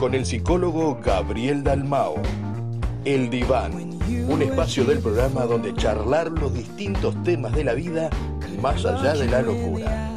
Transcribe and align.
con 0.00 0.14
el 0.14 0.24
psicólogo 0.24 0.98
Gabriel 1.04 1.62
Dalmao. 1.62 2.14
El 3.04 3.28
Diván, 3.28 3.98
un 4.28 4.40
espacio 4.40 4.86
del 4.86 5.00
programa 5.00 5.44
donde 5.44 5.74
charlar 5.74 6.30
los 6.30 6.54
distintos 6.54 7.22
temas 7.22 7.52
de 7.52 7.64
la 7.64 7.74
vida 7.74 8.08
más 8.62 8.86
allá 8.86 9.12
de 9.12 9.26
la 9.26 9.42
locura. 9.42 10.10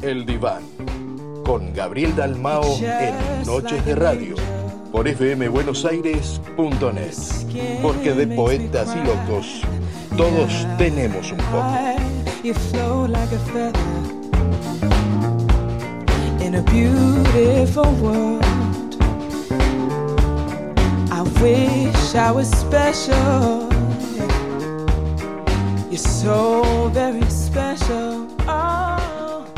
El 0.00 0.26
Diván, 0.26 0.62
con 1.44 1.74
Gabriel 1.74 2.14
Dalmao 2.14 2.78
en 2.80 3.44
Noches 3.44 3.84
de 3.84 3.96
Radio, 3.96 4.36
por 4.92 5.08
fmbuenosaires.net. 5.08 7.82
Porque 7.82 8.14
de 8.14 8.28
poetas 8.28 8.94
y 8.94 9.00
locos, 9.04 9.62
todos 10.16 10.64
tenemos 10.78 11.32
un 11.32 11.38
poco. 11.38 11.66
Wish 21.46 22.16
I 22.16 22.32
was 22.32 22.50
special. 22.50 23.70
You're 25.88 25.96
so 25.96 26.88
very 26.88 27.22
special. 27.30 28.26
Oh. 28.48 28.95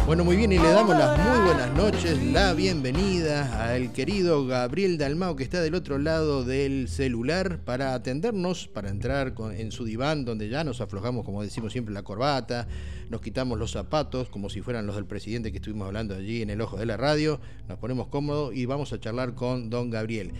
Bueno, 0.08 0.24
muy 0.24 0.36
bien, 0.36 0.50
y 0.52 0.58
le 0.58 0.70
damos 0.70 0.96
las 0.96 1.18
muy 1.18 1.44
buenas 1.44 1.70
noches, 1.74 2.22
la 2.32 2.54
bienvenida 2.54 3.70
al 3.70 3.92
querido 3.92 4.46
Gabriel 4.46 4.96
Dalmao, 4.96 5.36
que 5.36 5.44
está 5.44 5.60
del 5.60 5.74
otro 5.74 5.98
lado 5.98 6.44
del 6.44 6.88
celular, 6.88 7.58
para 7.58 7.92
atendernos, 7.92 8.68
para 8.68 8.88
entrar 8.88 9.34
en 9.54 9.70
su 9.70 9.84
diván, 9.84 10.24
donde 10.24 10.48
ya 10.48 10.64
nos 10.64 10.80
aflojamos, 10.80 11.26
como 11.26 11.42
decimos 11.42 11.72
siempre, 11.72 11.92
la 11.92 12.04
corbata, 12.04 12.68
nos 13.10 13.20
quitamos 13.20 13.58
los 13.58 13.72
zapatos 13.72 14.30
como 14.30 14.48
si 14.48 14.62
fueran 14.62 14.86
los 14.86 14.96
del 14.96 15.04
presidente 15.04 15.52
que 15.52 15.58
estuvimos 15.58 15.86
hablando 15.86 16.14
allí 16.14 16.40
en 16.40 16.48
el 16.48 16.62
ojo 16.62 16.78
de 16.78 16.86
la 16.86 16.96
radio, 16.96 17.38
nos 17.68 17.76
ponemos 17.76 18.08
cómodos 18.08 18.54
y 18.54 18.64
vamos 18.64 18.94
a 18.94 18.98
charlar 18.98 19.34
con 19.34 19.68
don 19.68 19.90
Gabriel. 19.90 20.32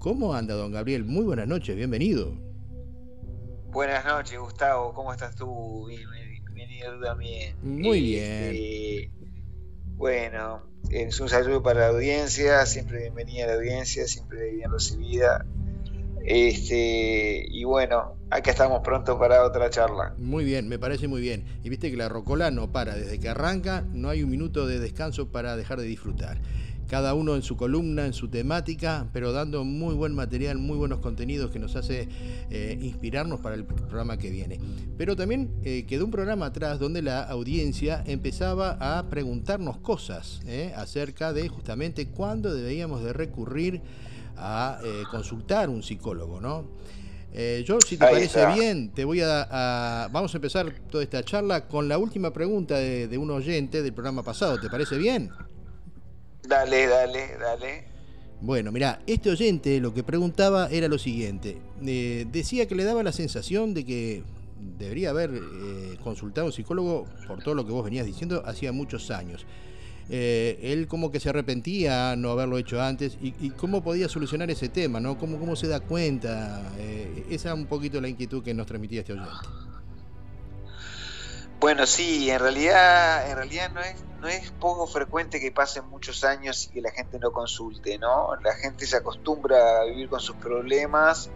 ¿Cómo 0.00 0.34
anda 0.34 0.54
don 0.54 0.70
Gabriel? 0.70 1.06
Muy 1.06 1.24
buenas 1.24 1.48
noches, 1.48 1.74
bienvenido. 1.74 2.34
Buenas 3.70 4.04
noches, 4.04 4.38
Gustavo, 4.38 4.92
¿cómo 4.92 5.14
estás 5.14 5.34
tú? 5.34 5.88
Bienvenido 6.54 7.00
también. 7.00 7.56
Muy 7.62 8.00
bien. 8.00 8.44
Este, 8.44 9.10
bueno, 9.96 10.62
es 10.88 11.18
un 11.18 11.28
saludo 11.28 11.62
para 11.62 11.80
la 11.80 11.88
audiencia, 11.88 12.64
siempre 12.66 13.00
bienvenida 13.00 13.44
a 13.44 13.46
la 13.48 13.54
audiencia, 13.54 14.06
siempre 14.06 14.52
bien 14.52 14.70
recibida. 14.70 15.44
Este, 16.24 17.44
y 17.50 17.64
bueno, 17.64 18.16
acá 18.30 18.52
estamos 18.52 18.80
pronto 18.82 19.18
para 19.18 19.44
otra 19.44 19.68
charla. 19.68 20.14
Muy 20.16 20.44
bien, 20.44 20.68
me 20.68 20.78
parece 20.78 21.08
muy 21.08 21.20
bien. 21.20 21.44
Y 21.64 21.68
viste 21.70 21.90
que 21.90 21.96
la 21.96 22.08
Rocola 22.08 22.50
no 22.50 22.70
para, 22.70 22.94
desde 22.94 23.18
que 23.18 23.28
arranca 23.28 23.84
no 23.92 24.08
hay 24.08 24.22
un 24.22 24.30
minuto 24.30 24.66
de 24.66 24.78
descanso 24.78 25.32
para 25.32 25.56
dejar 25.56 25.80
de 25.80 25.86
disfrutar. 25.86 26.38
Cada 26.88 27.14
uno 27.14 27.34
en 27.34 27.42
su 27.42 27.56
columna, 27.56 28.06
en 28.06 28.12
su 28.12 28.28
temática, 28.28 29.08
pero 29.12 29.32
dando 29.32 29.64
muy 29.64 29.94
buen 29.94 30.14
material, 30.14 30.58
muy 30.58 30.76
buenos 30.76 31.00
contenidos 31.00 31.50
que 31.50 31.58
nos 31.58 31.76
hace 31.76 32.08
eh, 32.50 32.78
inspirarnos 32.80 33.40
para 33.40 33.54
el 33.54 33.64
programa 33.64 34.16
que 34.18 34.30
viene. 34.30 34.60
Pero 34.96 35.16
también 35.16 35.50
eh, 35.62 35.86
quedó 35.86 36.04
un 36.04 36.10
programa 36.10 36.46
atrás 36.46 36.78
donde 36.78 37.02
la 37.02 37.22
audiencia 37.22 38.02
empezaba 38.06 38.76
a 38.80 39.08
preguntarnos 39.08 39.78
cosas 39.78 40.40
eh, 40.46 40.72
acerca 40.76 41.32
de 41.32 41.48
justamente 41.48 42.08
cuándo 42.08 42.54
deberíamos 42.54 43.02
de 43.02 43.12
recurrir 43.12 43.82
a 44.36 44.80
consultar 45.12 45.70
un 45.70 45.84
psicólogo, 45.84 46.40
¿no? 46.40 46.64
Eh, 47.36 47.64
yo, 47.66 47.80
si 47.80 47.96
te 47.96 48.06
parece 48.06 48.46
bien, 48.54 48.90
te 48.90 49.04
voy 49.04 49.20
a, 49.20 50.08
Vamos 50.12 50.32
a 50.34 50.38
empezar 50.38 50.72
toda 50.88 51.02
esta 51.02 51.24
charla 51.24 51.66
con 51.66 51.88
la 51.88 51.98
última 51.98 52.32
pregunta 52.32 52.76
de, 52.76 53.18
un 53.18 53.30
oyente 53.32 53.82
del 53.82 53.92
programa 53.92 54.22
pasado. 54.22 54.60
¿Te 54.60 54.70
parece 54.70 54.96
bien? 54.96 55.30
Dale, 56.48 56.86
dale, 56.86 57.36
dale. 57.38 57.84
Bueno, 58.40 58.72
mira, 58.72 59.00
este 59.06 59.30
oyente 59.30 59.80
lo 59.80 59.94
que 59.94 60.02
preguntaba 60.02 60.68
era 60.70 60.88
lo 60.88 60.98
siguiente. 60.98 61.58
Eh, 61.84 62.26
decía 62.30 62.66
que 62.66 62.74
le 62.74 62.84
daba 62.84 63.02
la 63.02 63.12
sensación 63.12 63.74
de 63.74 63.84
que 63.84 64.22
debería 64.78 65.10
haber 65.10 65.30
consultado 66.02 66.46
a 66.46 66.50
un 66.50 66.52
psicólogo 66.52 67.06
por 67.26 67.42
todo 67.42 67.54
lo 67.54 67.66
que 67.66 67.72
vos 67.72 67.84
venías 67.84 68.06
diciendo 68.06 68.42
hacía 68.46 68.72
muchos 68.72 69.10
años. 69.10 69.46
Eh, 70.10 70.58
él 70.62 70.86
como 70.86 71.10
que 71.10 71.18
se 71.18 71.30
arrepentía 71.30 72.14
no 72.16 72.30
haberlo 72.30 72.58
hecho 72.58 72.80
antes 72.82 73.16
y, 73.22 73.50
cómo 73.50 73.82
podía 73.82 74.08
solucionar 74.08 74.50
ese 74.50 74.68
tema, 74.68 75.00
¿no? 75.00 75.16
¿Cómo, 75.18 75.38
cómo 75.38 75.56
se 75.56 75.66
da 75.66 75.80
cuenta? 75.80 76.62
Eh, 76.78 77.26
esa 77.30 77.50
es 77.50 77.54
un 77.54 77.66
poquito 77.66 78.00
la 78.00 78.08
inquietud 78.08 78.42
que 78.42 78.52
nos 78.52 78.66
transmitía 78.66 79.00
este 79.00 79.14
oyente. 79.14 79.32
Bueno, 81.64 81.86
sí, 81.86 82.30
en 82.30 82.40
realidad, 82.40 83.30
en 83.30 83.36
realidad 83.38 83.70
no 83.72 83.80
es, 83.80 83.94
no 84.20 84.28
es 84.28 84.50
poco 84.50 84.86
frecuente 84.86 85.40
que 85.40 85.50
pasen 85.50 85.88
muchos 85.88 86.22
años 86.22 86.66
y 86.66 86.74
que 86.74 86.82
la 86.82 86.90
gente 86.90 87.18
no 87.18 87.32
consulte, 87.32 87.96
¿no? 87.96 88.36
La 88.42 88.52
gente 88.52 88.86
se 88.86 88.98
acostumbra 88.98 89.80
a 89.80 89.84
vivir 89.84 90.10
con 90.10 90.20
sus 90.20 90.36
problemas 90.36 91.30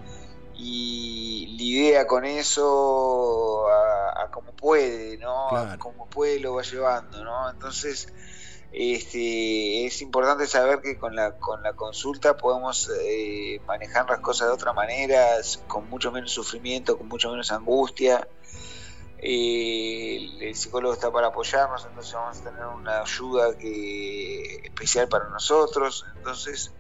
y 0.55 1.47
lidia 1.57 2.07
con 2.07 2.27
eso 2.27 3.69
a, 3.71 4.31
como 4.31 4.53
puede, 4.53 5.17
¿no? 5.17 5.49
como 5.79 6.05
puede 6.11 6.41
lo 6.41 6.57
va 6.57 6.63
llevando, 6.63 7.25
¿no? 7.25 7.49
Entonces, 7.49 8.13
este, 8.71 9.87
es 9.87 10.03
importante 10.03 10.47
saber 10.47 10.83
que 10.83 10.99
con 10.99 11.17
la, 11.17 11.39
con 11.39 11.63
la 11.63 11.73
consulta 11.73 12.37
podemos 12.37 12.91
eh, 13.01 13.63
manejar 13.67 14.11
las 14.11 14.21
cosas 14.21 14.49
de 14.49 14.53
otra 14.53 14.75
manera, 14.75 15.39
con 15.69 15.89
mucho 15.89 16.13
menos 16.13 16.33
sufrimiento, 16.33 16.99
con 16.99 17.09
mucho 17.09 17.31
menos 17.31 17.51
angustia. 17.51 18.29
Eh, 19.21 20.39
el, 20.41 20.55
psicólogo 20.55 20.95
está 20.95 21.11
para 21.11 21.29
apoyarnos, 21.29 21.85
entonces 21.85 22.13
vamos 22.15 22.39
a 22.39 22.45
tener 22.45 22.65
una 22.67 23.01
ayuda 23.01 23.59
que, 23.59 24.57
especial 24.65 25.09
para 25.09 25.29
nosotros. 25.29 26.07
Entonces, 26.17 26.73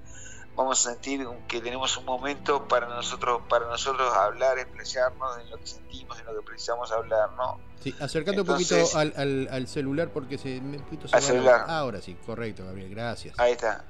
vamos 0.55 0.87
a 0.87 0.91
sentir 0.91 1.27
que 1.49 1.61
tenemos 1.61 1.97
un 1.97 2.05
momento 2.05 2.67
para 2.69 2.89
nosotros, 2.89 3.43
para 3.49 3.67
nosotros 3.67 4.13
hablar, 4.15 4.59
expresarnos 4.59 5.39
en 5.39 5.51
lo 5.51 5.59
que 5.59 5.67
sentimos, 5.67 6.19
en 6.19 6.27
lo 6.27 6.35
que 6.37 6.43
precisamos 6.47 6.93
hablar, 6.93 7.31
¿no? 7.37 7.61
Sí, 7.81 7.95
acercando 8.01 8.43
un 8.43 8.49
poquito 8.49 8.77
al, 8.95 9.69
celular 9.69 10.11
porque 10.13 10.39
se 10.39 10.61
me 10.61 10.79
poquito 10.79 11.09
al 11.13 11.23
celular. 11.23 11.65
ahora 11.69 12.01
sí, 12.01 12.17
correcto, 12.27 12.65
Gabriel, 12.65 12.91
gracias. 12.91 13.39
Ahí 13.39 13.53
está. 13.53 13.85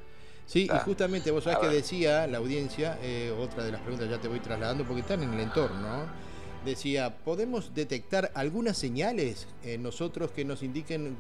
Sí, 0.46 0.66
y 0.72 0.78
justamente 0.78 1.30
vos 1.30 1.44
sabés 1.44 1.58
que 1.58 1.68
decía 1.68 2.26
la 2.26 2.38
audiencia, 2.38 2.98
eh, 3.02 3.34
otra 3.38 3.64
de 3.64 3.72
las 3.72 3.82
preguntas 3.82 4.08
ya 4.08 4.18
te 4.18 4.28
voy 4.28 4.40
trasladando 4.40 4.84
porque 4.84 5.02
están 5.02 5.22
en 5.22 5.34
el 5.34 5.40
entorno, 5.40 5.78
¿no? 5.78 6.27
Decía, 6.64 7.16
¿podemos 7.18 7.74
detectar 7.74 8.32
algunas 8.34 8.76
señales 8.76 9.46
en 9.62 9.82
nosotros 9.82 10.32
que 10.32 10.44
nos 10.44 10.62
indiquen 10.62 11.16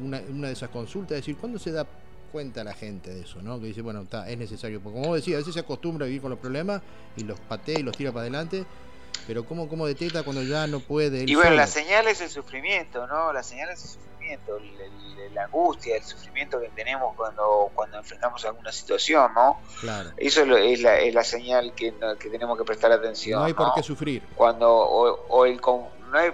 una, 0.00 0.20
de 0.20 0.52
esas 0.52 0.68
consultas? 0.70 1.12
Es 1.12 1.22
decir, 1.22 1.36
¿cuándo 1.36 1.58
se 1.58 1.72
da 1.72 1.86
cuenta 2.30 2.62
la 2.64 2.74
gente 2.74 3.12
de 3.12 3.22
eso, 3.22 3.42
¿no? 3.42 3.60
Que 3.60 3.66
dice, 3.66 3.82
bueno, 3.82 4.02
está, 4.02 4.28
es 4.28 4.38
necesario. 4.38 4.80
Porque 4.80 5.00
como 5.00 5.14
decía, 5.14 5.36
a 5.36 5.38
veces 5.38 5.54
se 5.54 5.60
acostumbra 5.60 6.04
a 6.04 6.08
vivir 6.08 6.22
con 6.22 6.30
los 6.30 6.38
problemas 6.38 6.82
y 7.16 7.24
los 7.24 7.38
patea 7.40 7.78
y 7.78 7.82
los 7.82 7.96
tira 7.96 8.10
para 8.12 8.22
adelante, 8.22 8.64
pero 9.26 9.44
¿cómo, 9.44 9.68
cómo 9.68 9.86
detecta 9.86 10.22
cuando 10.22 10.42
ya 10.42 10.66
no 10.66 10.80
puede? 10.80 11.24
Y 11.26 11.34
bueno, 11.34 11.56
la 11.56 11.66
señal 11.66 12.06
es 12.08 12.20
el 12.20 12.30
sufrimiento, 12.30 13.06
¿no? 13.06 13.32
La 13.32 13.42
señal 13.42 13.70
es 13.70 13.82
el 13.82 13.90
sufrimiento, 13.90 14.58
la 15.32 15.44
angustia, 15.44 15.96
el 15.96 16.02
sufrimiento 16.02 16.60
que 16.60 16.68
tenemos 16.70 17.14
cuando, 17.16 17.70
cuando 17.74 17.98
enfrentamos 17.98 18.44
alguna 18.44 18.72
situación, 18.72 19.32
¿no? 19.34 19.60
Claro. 19.80 20.10
Eso 20.16 20.42
es 20.56 20.80
la, 20.80 20.98
es 20.98 21.14
la 21.14 21.24
señal 21.24 21.72
que, 21.74 21.94
que 22.18 22.30
tenemos 22.30 22.58
que 22.58 22.64
prestar 22.64 22.92
atención. 22.92 23.40
No 23.40 23.46
hay 23.46 23.54
por 23.54 23.74
qué 23.74 23.82
sufrir. 23.82 24.22
Cuando, 24.34 24.70
o, 24.70 25.44
el, 25.46 25.60
no 25.60 26.18
hay 26.18 26.32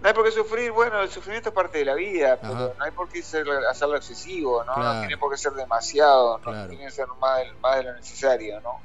no 0.00 0.08
hay 0.08 0.14
por 0.14 0.24
qué 0.24 0.30
sufrir, 0.30 0.72
bueno, 0.72 1.00
el 1.00 1.10
sufrimiento 1.10 1.48
es 1.48 1.54
parte 1.54 1.78
de 1.78 1.84
la 1.86 1.94
vida, 1.94 2.38
pero 2.40 2.74
no 2.78 2.84
hay 2.84 2.90
por 2.90 3.08
qué 3.08 3.20
hacerlo 3.20 3.96
excesivo, 3.96 4.62
¿no? 4.64 4.76
No 4.76 5.00
tiene 5.00 5.16
por 5.16 5.30
qué 5.32 5.38
ser 5.38 5.52
demasiado, 5.52 6.38
no 6.38 6.68
tiene 6.68 6.84
que 6.84 6.90
ser 6.90 7.06
más, 7.20 7.40
de 7.76 7.82
lo 7.82 7.94
necesario, 7.94 8.60
¿no? 8.60 8.80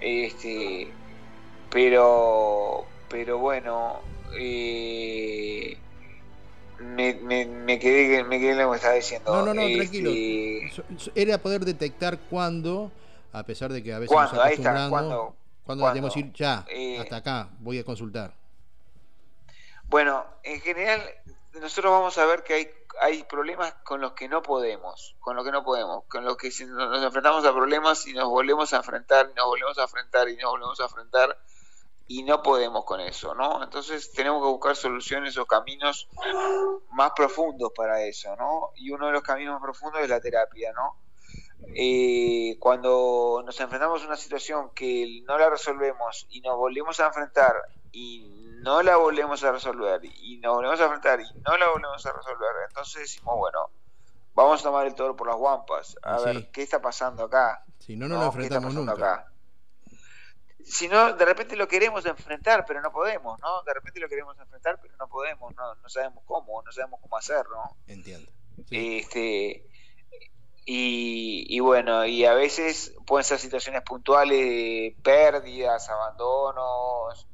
Este, 0.00 0.92
pero, 1.74 2.86
pero 3.08 3.38
bueno, 3.38 4.00
eh, 4.38 5.76
me, 6.78 7.14
me, 7.14 7.78
quedé, 7.80 8.22
me 8.22 8.38
quedé 8.38 8.52
en 8.52 8.58
lo 8.58 8.70
que 8.70 8.76
estaba 8.76 8.94
diciendo. 8.94 9.34
No, 9.34 9.44
no, 9.44 9.54
no, 9.54 9.76
tranquilo. 9.76 10.10
Este, 10.10 11.20
Era 11.20 11.38
poder 11.38 11.64
detectar 11.64 12.16
cuándo, 12.30 12.92
a 13.32 13.42
pesar 13.42 13.72
de 13.72 13.82
que 13.82 13.92
a 13.92 13.98
veces 13.98 14.14
¿cuándo? 14.14 14.36
Nos 14.36 14.44
Ahí 14.44 14.54
está, 14.54 14.88
¿cuándo? 14.88 15.34
Cuando 15.64 15.88
debemos 15.88 16.16
ir 16.16 16.32
ya, 16.32 16.64
eh, 16.68 17.00
hasta 17.00 17.16
acá, 17.16 17.48
voy 17.58 17.80
a 17.80 17.84
consultar. 17.84 18.32
Bueno, 19.88 20.24
en 20.44 20.60
general 20.60 21.02
nosotros 21.60 21.90
vamos 21.90 22.16
a 22.18 22.26
ver 22.26 22.44
que 22.44 22.54
hay, 22.54 22.68
hay 23.00 23.24
problemas 23.24 23.74
con 23.82 24.00
los 24.00 24.12
que 24.12 24.28
no 24.28 24.42
podemos, 24.42 25.16
con 25.18 25.34
los 25.34 25.44
que 25.44 25.50
no 25.50 25.64
podemos, 25.64 26.04
con 26.04 26.24
los 26.24 26.36
que 26.36 26.50
nos 26.66 27.02
enfrentamos 27.02 27.44
a 27.44 27.52
problemas 27.52 28.06
y 28.06 28.12
nos 28.12 28.28
volvemos 28.28 28.72
a 28.72 28.76
enfrentar, 28.76 29.28
y 29.32 29.34
nos 29.34 29.46
volvemos 29.46 29.76
a 29.78 29.82
enfrentar 29.82 30.28
y 30.28 30.36
nos 30.36 30.52
volvemos 30.52 30.78
a 30.78 30.84
enfrentar 30.84 31.36
y 32.06 32.22
no 32.22 32.42
podemos 32.42 32.84
con 32.84 33.00
eso, 33.00 33.34
¿no? 33.34 33.62
Entonces 33.62 34.12
tenemos 34.12 34.42
que 34.42 34.48
buscar 34.50 34.76
soluciones 34.76 35.38
o 35.38 35.46
caminos 35.46 36.08
más 36.90 37.12
profundos 37.16 37.72
para 37.74 38.02
eso, 38.02 38.36
¿no? 38.36 38.70
Y 38.76 38.90
uno 38.90 39.06
de 39.06 39.12
los 39.12 39.22
caminos 39.22 39.54
más 39.54 39.62
profundos 39.62 40.02
es 40.02 40.08
la 40.08 40.20
terapia, 40.20 40.72
¿no? 40.72 40.96
Eh, 41.74 42.56
cuando 42.60 43.42
nos 43.44 43.58
enfrentamos 43.58 44.02
a 44.02 44.06
una 44.06 44.16
situación 44.16 44.70
que 44.74 45.22
no 45.26 45.38
la 45.38 45.48
resolvemos 45.48 46.26
y 46.28 46.42
nos 46.42 46.56
volvemos 46.56 47.00
a 47.00 47.06
enfrentar 47.06 47.54
y 47.90 48.50
no 48.60 48.82
la 48.82 48.96
volvemos 48.96 49.42
a 49.44 49.52
resolver 49.52 50.00
y 50.04 50.38
nos 50.38 50.54
volvemos 50.56 50.80
a 50.80 50.84
enfrentar 50.84 51.20
y 51.20 51.40
no 51.40 51.56
la 51.56 51.70
volvemos 51.70 52.04
a 52.04 52.12
resolver, 52.12 52.50
entonces 52.68 53.02
decimos, 53.02 53.38
bueno, 53.38 53.70
vamos 54.34 54.60
a 54.60 54.64
tomar 54.64 54.86
el 54.86 54.94
toro 54.94 55.16
por 55.16 55.28
las 55.28 55.36
guampas, 55.36 55.96
a 56.02 56.20
ver 56.20 56.50
qué 56.50 56.62
está 56.62 56.82
pasando 56.82 57.24
acá. 57.24 57.64
Si 57.78 57.96
no, 57.96 58.08
no, 58.08 58.18
lo 58.18 58.26
enfrentamos 58.26 58.74
nunca. 58.74 58.92
Acá? 58.92 59.33
Si 60.64 60.88
no, 60.88 61.12
de 61.12 61.24
repente 61.24 61.56
lo 61.56 61.68
queremos 61.68 62.06
enfrentar, 62.06 62.64
pero 62.66 62.80
no 62.80 62.90
podemos, 62.90 63.38
¿no? 63.40 63.62
De 63.62 63.74
repente 63.74 64.00
lo 64.00 64.08
queremos 64.08 64.38
enfrentar, 64.38 64.78
pero 64.80 64.94
no 64.98 65.08
podemos, 65.08 65.54
no, 65.54 65.74
no 65.74 65.88
sabemos 65.88 66.24
cómo, 66.26 66.62
no 66.62 66.72
sabemos 66.72 67.00
cómo 67.00 67.16
hacerlo. 67.16 67.58
Entiendo. 67.86 68.30
Este, 68.70 69.66
y, 70.66 71.60
bueno, 71.60 72.06
y 72.06 72.24
a 72.24 72.34
veces 72.34 72.94
pueden 73.06 73.24
ser 73.24 73.38
situaciones 73.38 73.82
puntuales 73.82 74.38
de 74.38 74.96
pérdidas, 75.02 75.90
abandonos, 75.90 77.26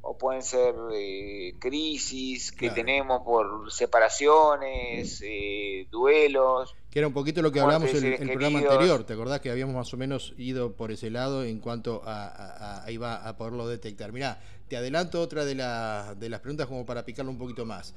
o 0.00 0.16
pueden 0.16 0.42
ser 0.42 0.74
eh, 0.94 1.54
crisis 1.58 2.52
que 2.52 2.70
tenemos 2.70 3.22
por 3.24 3.70
separaciones, 3.70 5.22
eh, 5.22 5.86
duelos. 5.90 6.74
Que 6.98 7.02
era 7.02 7.06
un 7.06 7.14
poquito 7.14 7.42
lo 7.42 7.52
que 7.52 7.60
hablamos 7.60 7.94
en 7.94 8.04
el, 8.06 8.28
programa 8.32 8.58
anterior, 8.58 9.04
¿te 9.04 9.12
acordás 9.12 9.38
que 9.40 9.52
habíamos 9.52 9.72
más 9.72 9.94
o 9.94 9.96
menos 9.96 10.34
ido 10.36 10.72
por 10.72 10.90
ese 10.90 11.10
lado 11.10 11.44
en 11.44 11.60
cuanto 11.60 12.02
a, 12.04 12.82
a, 12.84 12.90
iba 12.90 13.14
a 13.14 13.36
poderlo 13.36 13.68
detectar? 13.68 14.10
Mirá, 14.10 14.40
te 14.66 14.76
adelanto 14.76 15.20
otra 15.20 15.44
de, 15.44 15.54
de 15.54 16.28
las 16.28 16.40
preguntas 16.40 16.66
como 16.66 16.84
para 16.84 17.04
picarlo 17.04 17.30
un 17.30 17.38
poquito 17.38 17.64
más. 17.64 17.94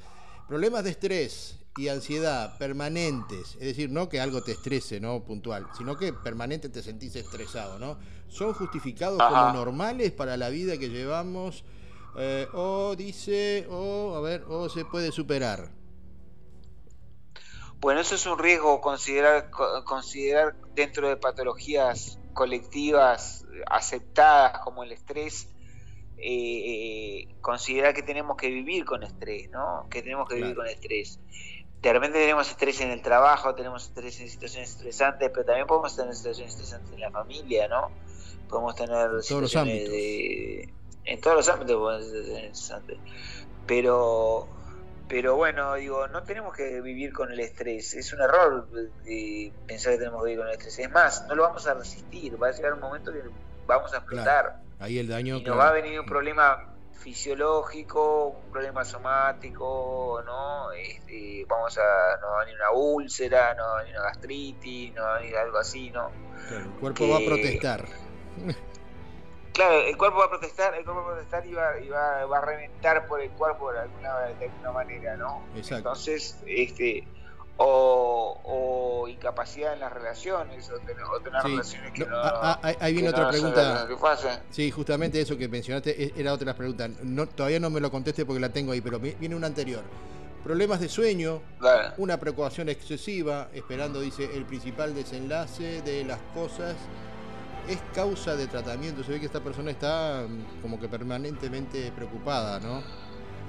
Problemas 0.48 0.83
de 0.83 0.92
estrés 0.92 1.57
y 1.77 1.88
ansiedad 1.88 2.56
permanentes, 2.59 3.56
es 3.56 3.65
decir, 3.65 3.89
no 3.89 4.07
que 4.07 4.21
algo 4.21 4.44
te 4.44 4.51
estrese, 4.51 5.00
no 5.00 5.24
puntual, 5.24 5.65
sino 5.75 5.97
que 5.97 6.13
permanente 6.13 6.69
te 6.69 6.83
sentís 6.83 7.15
estresado, 7.15 7.80
¿no? 7.80 7.97
¿Son 8.27 8.54
justificados 8.54 9.18
como 9.18 9.51
normales 9.51 10.12
para 10.12 10.38
la 10.38 10.50
vida 10.50 10.77
que 10.77 10.89
llevamos? 10.89 11.63
Eh, 12.19 12.47
o 12.54 12.95
dice, 12.95 13.65
o 13.68 14.13
a 14.15 14.21
ver, 14.21 14.44
o 14.47 14.69
se 14.69 14.86
puede 14.86 15.12
superar. 15.12 15.81
Bueno, 17.81 18.01
eso 18.01 18.13
es 18.13 18.25
un 18.28 18.38
riesgo 18.38 18.80
considerar, 18.80 19.50
considerar 19.86 20.56
dentro 20.75 21.10
de 21.10 21.18
patologías 21.18 22.19
colectivas 22.33 23.44
aceptadas 23.66 24.60
como 24.60 24.83
el 24.83 24.92
estrés, 24.92 25.50
eh, 26.18 27.28
considerar 27.42 27.95
que 27.95 28.04
tenemos 28.04 28.38
que 28.38 28.50
vivir 28.50 28.86
con 28.86 29.01
estrés, 29.01 29.50
¿no? 29.50 29.88
Que 29.89 30.04
tenemos 30.04 30.30
que 30.30 30.36
vivir 30.36 30.56
con 30.56 30.68
estrés. 30.68 31.19
De 31.81 31.92
repente 31.92 32.19
tenemos 32.19 32.48
estrés 32.48 32.80
en 32.81 32.92
el 32.92 33.01
trabajo, 33.01 33.56
tenemos 33.56 33.86
estrés 33.86 34.19
en 34.22 34.30
situaciones 34.30 34.69
estresantes, 34.69 35.31
pero 35.33 35.45
también 35.45 35.66
podemos 35.66 35.95
tener 35.95 36.13
situaciones 36.13 36.54
estresantes 36.54 36.94
en 36.94 37.00
la 37.00 37.10
familia, 37.10 37.68
¿no? 37.68 37.89
Podemos 38.48 38.75
tener 38.75 39.24
situaciones 39.24 39.89
de 39.89 40.74
en 41.06 41.19
todos 41.19 41.38
los 41.38 41.50
ámbitos 41.50 41.78
podemos 41.78 42.06
ser 42.06 42.24
situaciones 42.24 42.51
estresantes. 42.51 42.98
Pero 43.66 44.48
pero 45.11 45.35
bueno, 45.35 45.75
digo, 45.75 46.07
no 46.07 46.23
tenemos 46.23 46.55
que 46.55 46.79
vivir 46.79 47.11
con 47.11 47.33
el 47.33 47.41
estrés. 47.41 47.95
Es 47.95 48.13
un 48.13 48.21
error 48.21 48.65
pensar 49.67 49.91
que 49.91 49.97
tenemos 49.97 50.23
que 50.23 50.29
vivir 50.29 50.39
con 50.39 50.47
el 50.47 50.53
estrés. 50.53 50.79
Es 50.79 50.89
más, 50.89 51.25
no 51.27 51.35
lo 51.35 51.43
vamos 51.43 51.67
a 51.67 51.73
resistir. 51.73 52.41
Va 52.41 52.47
a 52.47 52.51
llegar 52.51 52.73
un 52.75 52.79
momento 52.79 53.11
que 53.11 53.19
vamos 53.67 53.93
a 53.93 53.97
explotar. 53.97 54.61
Ahí 54.79 54.99
el 54.99 55.09
daño. 55.09 55.35
Y 55.35 55.43
nos 55.43 55.57
va 55.57 55.67
a 55.67 55.73
venir 55.73 55.99
un 55.99 56.05
problema 56.05 56.65
fisiológico, 56.93 58.39
un 58.45 58.51
problema 58.53 58.85
somático, 58.85 60.23
¿no? 60.25 60.71
Este, 60.71 61.45
vamos 61.45 61.77
a, 61.77 62.17
nos 62.21 62.31
va 62.31 62.37
a 62.37 62.45
venir 62.45 62.55
una 62.55 62.71
úlcera, 62.71 63.53
nos 63.53 63.67
va 63.67 63.79
a 63.79 63.83
venir 63.83 63.97
una 63.97 64.05
gastritis, 64.05 64.93
nos 64.93 65.03
va 65.03 65.15
a 65.17 65.19
venir 65.19 65.35
algo 65.35 65.57
así, 65.57 65.89
¿no? 65.89 66.09
Claro, 66.47 66.63
el 66.63 66.71
cuerpo 66.79 67.09
va 67.09 67.17
a 67.17 67.25
protestar. 67.25 67.85
Claro, 69.53 69.81
el 69.81 69.98
cuerpo 69.98 70.19
va 70.19 70.25
a 70.25 70.30
protestar, 70.30 70.74
el 70.75 70.83
cuerpo 70.83 71.01
va 71.01 71.12
a 71.12 71.13
protestar 71.13 71.45
y 71.45 71.53
va, 71.53 71.80
y 71.80 71.89
va, 71.89 72.25
va 72.25 72.38
a 72.38 72.42
reventar 72.42 73.07
por 73.07 73.21
el 73.21 73.30
cuerpo 73.31 73.71
de 73.71 73.80
alguna, 73.80 74.19
de 74.19 74.45
alguna 74.45 74.71
manera, 74.71 75.18
¿no? 75.18 75.44
Exacto. 75.56 75.77
Entonces, 75.77 76.38
este, 76.45 77.06
o, 77.57 79.07
incapacidad 79.07 79.74
en 79.74 79.81
las 79.81 79.92
relaciones, 79.92 80.69
o 80.69 80.80
tener, 80.80 81.03
relaciones 81.44 81.92
que 81.92 82.06
no, 82.06 82.15
ah, 82.15 82.59
ah, 82.63 82.74
ahí 82.80 82.94
viene 82.94 83.09
otra 83.09 83.30
pregunta. 83.30 83.88
Sí, 84.50 84.71
justamente 84.71 85.19
eso 85.19 85.38
que 85.38 85.48
mencionaste 85.48 86.04
e, 86.04 86.13
era 86.15 86.33
otra 86.33 86.45
de 86.45 86.45
las 86.45 86.56
preguntas. 86.56 86.89
No, 87.04 87.27
todavía 87.27 87.59
no 87.59 87.69
me 87.69 87.80
lo 87.80 87.92
conteste 87.92 88.25
porque 88.25 88.39
la 88.39 88.50
tengo 88.50 88.71
ahí, 88.71 88.81
pero 88.81 89.00
viene 89.00 89.36
una 89.36 89.47
anterior. 89.47 89.83
Problemas 90.44 90.80
de 90.80 90.89
sueño, 90.89 91.42
una 91.97 92.19
preocupación 92.19 92.69
excesiva, 92.69 93.50
esperando, 93.54 94.01
dice, 94.01 94.30
el 94.33 94.45
principal 94.45 94.95
desenlace 94.95 95.81
de 95.83 96.04
las 96.04 96.19
cosas 96.33 96.75
es 97.67 97.79
causa 97.93 98.35
de 98.35 98.47
tratamiento. 98.47 99.03
Se 99.03 99.11
ve 99.11 99.19
que 99.19 99.25
esta 99.25 99.39
persona 99.39 99.71
está 99.71 100.25
mm, 100.27 100.61
como 100.61 100.79
que 100.79 100.87
permanentemente 100.87 101.91
preocupada, 101.91 102.59
¿no? 102.59 102.81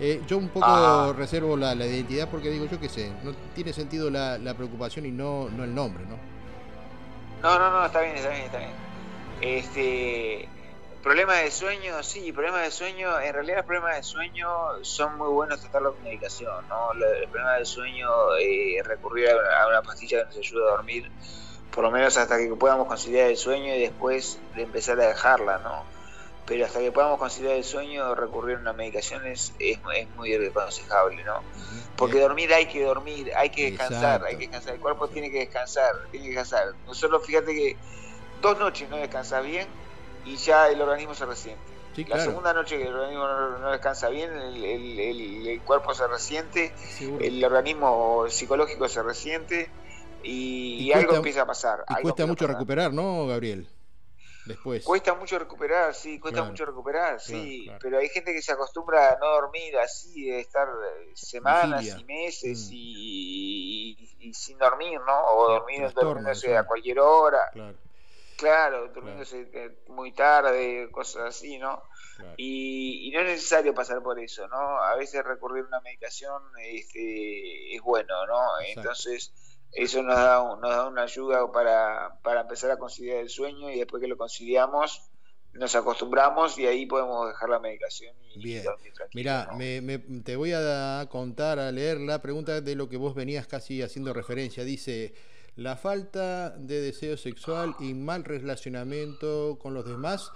Eh, 0.01 0.23
yo 0.27 0.39
un 0.39 0.49
poco 0.49 0.67
ah. 0.67 1.15
reservo 1.17 1.57
la, 1.57 1.75
identidad 1.75 2.29
porque 2.29 2.51
digo, 2.51 2.67
yo 2.67 2.81
qué 2.81 2.89
sé, 2.89 3.13
no 3.23 3.33
tiene 3.55 3.73
sentido 3.73 4.11
la, 4.11 4.55
preocupación 4.57 5.07
y 5.07 5.11
no, 5.11 5.49
no 5.51 5.65
el 5.65 5.75
nombre, 5.75 6.05
¿no? 6.07 6.17
No, 7.43 7.59
no, 7.59 7.71
no, 7.71 7.87
está 7.87 8.01
bien, 8.01 8.17
está 8.17 8.31
bien, 8.31 8.43
está 8.43 8.59
bien. 8.59 8.71
Este, 9.41 10.49
problemas 11.03 11.43
de 11.43 11.51
sueño, 11.51 12.03
sí, 12.03 12.33
problemas 12.33 12.63
de 12.63 12.71
sueño, 12.71 13.21
en 13.21 13.35
realidad 13.35 13.59
los 13.59 13.67
problemas 13.67 13.97
de 13.97 14.03
sueño 14.03 14.49
son 14.83 15.19
muy 15.19 15.29
buenos 15.29 15.61
tratarlos 15.61 15.95
con 15.95 16.05
medicación, 16.05 16.67
¿no? 16.69 16.93
El 16.93 17.29
problema 17.29 17.55
de 17.55 17.65
sueño, 17.65 18.09
eh, 18.41 18.83
recurrir 18.85 19.29
a 19.31 19.69
una 19.69 19.83
pastilla 19.83 20.21
que 20.21 20.25
nos 20.27 20.37
ayuda 20.37 20.69
a 20.69 20.77
dormir, 20.77 21.11
por 21.75 21.85
lo 21.85 21.91
menos 21.91 22.17
hasta 22.17 22.39
que 22.39 22.49
podamos 22.55 22.87
conciliar 22.87 23.29
el 23.29 23.37
sueño 23.37 23.75
y 23.75 23.81
después 23.81 24.39
de 24.55 24.63
empezar 24.63 25.01
a 25.01 25.09
dejarla, 25.09 25.59
¿no? 25.59 25.93
pero 26.47 26.67
hasta 26.67 26.81
que 26.81 26.91
podamos 26.91 27.19
conciliar 27.19 27.55
el 27.55 27.65
sueño, 27.65 28.15
recurrir 28.15 28.57
a 28.57 28.61
una 28.61 28.73
medicación 28.73 29.25
es, 29.27 29.53
es, 29.59 29.79
muy 30.17 30.35
aconsejable, 30.35 31.23
¿no? 31.25 31.41
Porque 31.97 32.21
dormir 32.21 32.53
hay 32.53 32.67
que 32.67 32.83
dormir, 32.83 33.33
hay 33.37 33.51
que 33.51 33.71
descansar, 33.71 34.25
hay 34.25 34.35
que 34.35 34.49
descansar, 34.49 34.75
el 34.75 34.81
cuerpo 34.81 35.09
tiene 35.09 35.31
que 35.31 35.39
descansar, 35.39 35.95
tiene 36.11 36.27
que 36.27 36.35
descansar. 36.35 36.75
solo 36.91 37.21
fíjate 37.21 37.55
que 37.55 37.77
dos 38.41 38.59
noches 38.59 38.91
no 38.91 38.97
descansas 38.97 39.45
bien 39.45 39.69
y 40.25 40.37
ya 40.37 40.69
el 40.69 40.81
organismo 40.81 41.15
se 41.15 41.27
resiente. 41.27 41.63
la 42.09 42.19
segunda 42.19 42.53
noche 42.53 42.77
que 42.77 42.89
el 42.89 42.95
organismo 42.95 43.29
no, 43.61 43.71
descansa 43.71 44.09
bien, 44.09 44.33
el, 44.33 45.61
cuerpo 45.65 45.95
se 45.95 46.09
resiente, 46.09 46.75
el 47.21 47.45
organismo 47.45 48.25
psicológico 48.29 48.89
se 48.89 49.03
resiente 49.03 49.71
y, 50.23 50.93
algo 50.93 51.17
empieza 51.17 51.43
a 51.43 51.47
pasar. 51.47 51.85
Y 51.89 52.03
cuesta 52.03 52.27
mucho 52.27 52.47
recuperar, 52.47 52.93
¿no, 52.93 53.27
Gabriel? 53.27 53.69
después. 54.45 54.85
Cuesta 54.85 55.15
mucho 55.15 55.39
recuperar, 55.39 55.95
sí, 55.95 56.19
cuesta 56.19 56.43
mucho 56.45 56.65
recuperar, 56.65 57.21
sí, 57.21 57.71
pero 57.81 57.99
hay 57.99 58.09
gente 58.09 58.33
que 58.33 58.43
se 58.43 58.53
acostumbra 58.53 59.13
a 59.13 59.19
no 59.19 59.27
dormir 59.27 59.77
así, 59.79 60.31
de 60.31 60.41
estar 60.41 60.69
eh, 60.69 61.11
semanas 61.15 61.97
y 61.99 62.05
meses 62.05 62.69
mm. 62.69 62.73
y, 62.73 64.33
sin 64.35 64.59
dormir, 64.59 65.01
¿no? 65.07 65.27
O 65.27 65.49
dormir, 65.49 65.91
durmiéndose 65.95 66.57
a 66.57 66.65
cualquier 66.65 67.01
hora. 67.01 67.51
Claro. 67.53 67.77
Claro, 68.37 68.89
durmiéndose 68.89 69.49
eh, 69.53 69.85
muy 69.89 70.13
tarde, 70.13 70.89
cosas 70.91 71.37
así, 71.37 71.59
¿no? 71.59 71.83
Y, 72.37 73.11
no 73.15 73.21
es 73.21 73.27
necesario 73.27 73.75
pasar 73.75 74.03
por 74.03 74.19
eso, 74.19 74.49
¿no? 74.49 74.79
A 74.83 74.97
veces 74.97 75.25
recurrir 75.25 75.65
a 75.65 75.69
una 75.69 75.81
medicación 75.81 76.43
este, 76.61 77.75
es 77.75 77.83
bueno, 77.83 78.27
¿no? 78.27 78.43
Entonces, 78.75 79.33
eso 79.73 80.03
nos 80.03 80.17
da, 80.17 80.39
nos 80.61 80.71
da 80.71 80.87
una 80.87 81.03
ayuda 81.03 81.51
para, 81.51 82.19
para 82.23 82.43
empezar 82.43 82.71
a 82.71 82.79
conciliar 82.79 83.19
el 83.19 83.31
sueño 83.31 83.71
y 83.71 83.79
después 83.79 84.01
que 84.01 84.09
lo 84.09 84.17
conciliamos 84.17 85.13
nos 85.55 85.75
acostumbramos 85.75 86.59
y 86.59 86.67
ahí 86.67 86.87
podemos 86.87 87.29
dejar 87.29 87.51
la 87.51 87.59
medicación 87.59 88.15
y 88.35 88.43
Bien. 88.43 88.65
Mira, 89.15 89.51
te 90.25 90.37
voy 90.37 90.53
a 90.55 91.07
contar, 91.11 91.59
a 91.59 91.71
leer 91.71 92.01
la 92.01 92.23
pregunta 92.23 92.61
de 92.61 92.75
lo 92.75 92.89
que 92.89 92.97
vos 92.97 93.15
venías 93.15 93.47
casi 93.47 93.83
haciendo 93.83 94.15
referencia. 94.15 94.65
Dice, 94.65 95.13
la 95.57 95.77
falta 95.77 96.51
de 96.51 96.81
deseo 96.81 97.19
sexual 97.19 97.75
y 97.79 97.93
mal 97.93 98.25
relacionamiento 98.25 99.59
con 99.61 99.75
los 99.75 99.85
demás, 99.85 100.33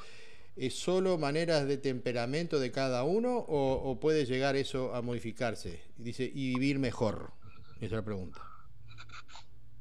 ¿es 0.57 0.75
solo 0.75 1.16
maneras 1.16 1.66
de 1.66 1.78
temperamento 1.78 2.61
de 2.61 2.71
cada 2.71 3.02
uno 3.05 3.38
o, 3.38 3.90
o 3.90 3.99
puede 3.99 4.26
llegar 4.26 4.57
eso 4.57 4.95
a 4.95 5.00
modificarse? 5.00 5.81
Dice, 5.97 6.25
y 6.25 6.52
vivir 6.52 6.78
mejor. 6.78 7.31
Esa 7.76 7.87
es 7.87 7.93
la 7.93 8.02
pregunta. 8.02 8.43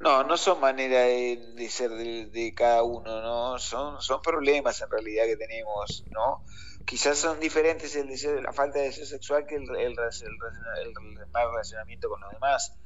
No, 0.06 0.24
no 0.24 0.38
son 0.38 0.60
maneras 0.60 1.08
de, 1.08 1.68
ser 1.68 1.90
de, 1.90 2.54
cada 2.56 2.84
uno, 2.84 3.24
¿no? 3.24 3.58
Son, 3.58 4.00
son 4.04 4.22
problemas 4.22 4.80
en 4.80 4.92
realidad 4.92 5.26
que 5.26 5.36
tenemos, 5.36 6.06
¿no? 6.12 6.44
Quizás 6.86 7.18
son 7.18 7.40
diferentes 7.40 7.96
el 7.96 8.08
deseo, 8.08 8.40
la 8.40 8.54
falta 8.54 8.78
de 8.78 8.86
deseo 8.86 9.08
sexual 9.08 9.48
que 9.48 9.56
el, 9.56 9.64
el, 9.64 9.96
mal 11.34 11.50
relacionamiento 11.50 12.08
con 12.08 12.22
los 12.22 12.32
demás, 12.32 12.78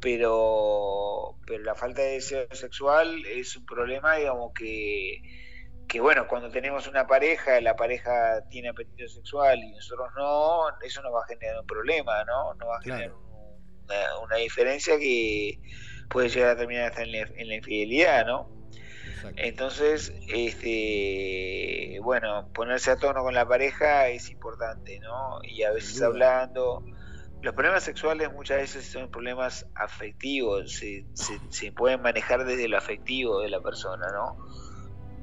pero, 0.00 1.36
pero 1.46 1.62
la 1.62 1.76
falta 1.76 2.02
de 2.02 2.14
deseo 2.14 2.48
sexual 2.50 3.24
es 3.26 3.54
un 3.56 3.64
problema, 3.64 4.16
digamos, 4.16 4.52
que, 4.52 5.22
que 5.86 6.00
bueno, 6.00 6.26
cuando 6.26 6.50
tenemos 6.50 6.88
una 6.88 7.06
pareja, 7.06 7.60
la 7.60 7.76
pareja 7.76 8.42
tiene 8.50 8.70
apetito 8.70 9.06
sexual 9.06 9.60
y 9.62 9.70
nosotros 9.70 10.08
no, 10.16 10.64
eso 10.82 11.00
nos 11.00 11.14
va 11.14 11.20
a 11.22 11.28
generar 11.28 11.60
un 11.60 11.66
problema, 11.68 12.24
¿no? 12.24 12.54
Nos 12.54 12.68
va 12.68 12.78
a 12.78 12.82
generar 12.82 13.12
una 14.20 14.34
diferencia 14.34 14.98
que 14.98 15.60
puede 16.08 16.28
llegar 16.28 16.50
a 16.50 16.56
terminar 16.56 16.84
hasta 16.84 17.02
en 17.02 17.12
la, 17.12 17.54
infidelidad, 17.54 18.26
¿no? 18.26 18.48
Entonces, 19.36 20.12
este, 20.28 21.98
bueno, 22.02 22.48
ponerse 22.52 22.90
a 22.90 22.96
tono 22.96 23.22
con 23.22 23.34
la 23.34 23.46
pareja 23.46 24.08
es 24.08 24.30
importante, 24.30 25.00
¿no? 25.00 25.40
Y 25.42 25.62
a 25.64 25.72
veces 25.72 26.00
hablando, 26.00 26.84
los 27.42 27.54
problemas 27.54 27.82
sexuales 27.82 28.32
muchas 28.32 28.58
veces 28.58 28.86
son 28.86 29.10
problemas 29.10 29.66
afectivos, 29.74 30.72
se, 30.72 31.04
se, 31.48 31.72
pueden 31.72 32.02
manejar 32.02 32.44
desde 32.44 32.68
lo 32.68 32.78
afectivo 32.78 33.40
de 33.40 33.50
la 33.50 33.60
persona, 33.60 34.06
¿no? 34.12 34.36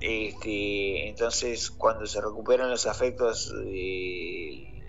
Este, 0.01 1.07
entonces, 1.07 1.71
cuando 1.71 2.05
se 2.05 2.19
recuperan 2.19 2.69
los 2.69 2.87
afectos, 2.87 3.53
eh, 3.65 4.81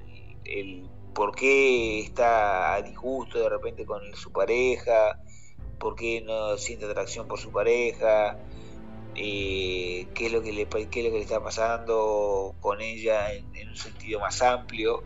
el 0.45 0.89
por 1.15 1.35
qué 1.35 2.01
está 2.01 2.75
a 2.75 2.83
disgusto 2.83 3.39
de 3.39 3.49
repente 3.49 3.87
con 3.87 4.15
su 4.15 4.33
pareja, 4.33 5.21
por 5.85 5.97
qué 5.97 6.23
no 6.23 6.57
siente 6.57 6.87
atracción 6.87 7.29
por 7.29 7.39
su 7.39 7.53
pareja, 7.53 8.39
eh, 9.15 10.07
qué, 10.15 10.27
es 10.27 10.33
lo 10.33 10.41
que 10.41 10.51
le, 10.51 10.67
qué 10.67 11.01
es 11.01 11.05
lo 11.05 11.13
que 11.13 11.19
le 11.19 11.21
está 11.21 11.43
pasando 11.45 12.55
con 12.61 12.81
ella 12.81 13.35
en, 13.35 13.69
un 13.69 13.77
sentido 13.77 14.19
más 14.19 14.41
amplio. 14.41 15.03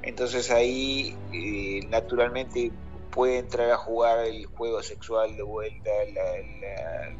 Entonces 0.00 0.50
ahí 0.50 1.14
eh, 1.34 1.86
naturalmente 1.90 2.72
puede 3.10 3.40
entrar 3.40 3.70
a 3.72 3.76
jugar 3.76 4.24
el 4.24 4.46
juego 4.46 4.82
sexual 4.82 5.36
de 5.36 5.42
vuelta, 5.42 5.90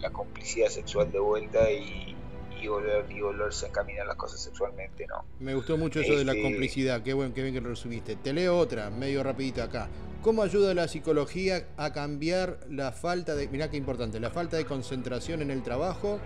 la, 0.01 0.11
complicidad 0.11 0.69
sexual 0.69 1.13
de 1.13 1.19
vuelta 1.19 1.71
y, 1.71 2.17
y, 2.63 2.69
volver, 2.69 3.05
y 3.11 3.21
volverse 3.21 3.67
a 3.67 3.73
caminar 3.73 4.07
las 4.07 4.17
cosas 4.17 4.41
sexualmente, 4.41 5.07
¿no? 5.07 5.25
Me 5.41 5.55
gustó 5.55 5.77
mucho 5.77 6.01
eso 6.01 6.17
de 6.17 6.25
la 6.25 6.33
este, 6.33 6.43
complicidad, 6.43 7.03
qué, 7.03 7.13
bueno, 7.13 7.35
qué 7.35 7.43
bien 7.43 7.55
que 7.55 7.61
lo 7.61 7.71
resumiste. 7.71 8.17
Te 8.17 8.33
leo 8.33 8.57
otra, 8.57 8.91
medio 8.91 9.23
rapidito 9.23 9.63
acá. 9.63 9.89
¿Cómo 10.23 10.43
ayuda 10.43 10.73
la 10.73 10.87
psicología 10.87 11.67
a 11.77 11.93
cambiar 11.93 12.61
la 12.71 12.93
falta 12.93 13.35
de, 13.35 13.49
mirá 13.49 13.71
qué 13.71 13.77
importante, 13.77 14.21
la 14.21 14.31
falta 14.31 14.57
de 14.57 14.65
concentración 14.65 15.43
en 15.43 15.51
el 15.51 15.63
trabajo 15.63 16.21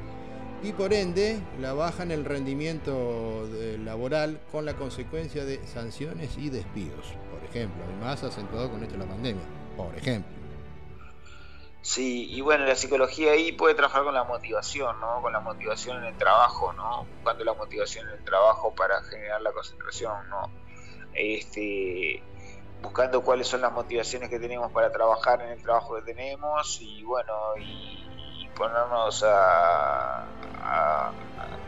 y 0.63 0.73
por 0.73 0.93
ende 0.93 1.39
la 1.61 1.73
baja 1.73 2.03
en 2.03 2.11
el 2.11 2.25
rendimiento 2.25 3.49
laboral 3.85 4.41
con 4.53 4.67
la 4.67 4.75
consecuencia 4.75 5.45
de 5.45 5.67
sanciones 5.67 6.37
y 6.37 6.51
despidos, 6.51 7.15
por 7.31 7.43
ejemplo, 7.49 7.83
y 7.91 8.03
más 8.03 8.23
acentuado 8.23 8.71
con 8.71 8.83
esto 8.83 8.95
de 8.95 9.05
la 9.05 9.11
pandemia, 9.11 9.45
por 9.77 9.95
ejemplo. 9.97 10.36
Sí, 11.87 12.27
y 12.33 12.41
bueno, 12.41 12.67
la 12.67 12.75
psicología 12.75 13.31
ahí 13.31 13.53
puede 13.53 13.77
trabajar 13.77 14.03
con 14.03 14.13
la 14.13 14.25
motivación, 14.25 14.99
¿no? 14.99 15.23
Con 15.23 15.33
la 15.33 15.39
motivación 15.39 15.99
en 15.99 16.07
el 16.07 16.19
trabajo, 16.19 16.73
¿no? 16.73 17.07
Buscando 17.15 17.45
la 17.45 17.55
motivación 17.55 18.09
en 18.09 18.15
el 18.17 18.25
trabajo 18.25 18.75
para 18.75 19.01
generar 19.05 19.41
la 19.41 19.53
concentración, 19.53 20.29
¿no? 20.29 20.51
Este, 21.15 22.21
buscando 22.83 23.23
cuáles 23.23 23.47
son 23.47 23.61
las 23.61 23.73
motivaciones 23.73 24.29
que 24.29 24.41
tenemos 24.41 24.73
para 24.73 24.91
trabajar 24.91 25.41
en 25.43 25.51
el 25.51 25.63
trabajo 25.63 25.95
que 25.95 26.03
tenemos 26.03 26.81
y 26.81 27.05
bueno, 27.05 27.33
y, 27.57 28.49
ponernos 28.57 29.25
a, 29.25 30.25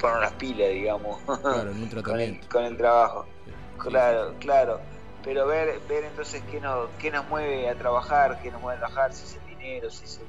poner 0.00 0.18
las 0.18 0.32
pilas, 0.32 0.70
digamos, 0.70 1.20
claro, 1.42 1.70
en 1.70 1.80
un 1.80 1.88
tratamiento. 1.88 2.48
con, 2.48 2.64
el, 2.64 2.76
trabajo. 2.76 3.24
claro, 3.78 4.34
claro. 4.40 4.80
Pero 5.22 5.46
ver, 5.46 5.78
ver 5.88 6.02
entonces 6.02 6.42
qué 6.50 6.60
nos, 6.60 6.90
qué 6.98 7.12
nos 7.12 7.24
mueve 7.28 7.68
a 7.68 7.76
trabajar, 7.76 8.40
qué 8.42 8.50
nos 8.50 8.60
mueve 8.60 8.78
a 8.78 8.86
trabajar, 8.86 9.12
si 9.12 9.24
es 9.24 9.36
el 9.36 9.47
dinero, 9.58 9.90
si 9.90 10.04
es 10.04 10.18
el, 10.18 10.26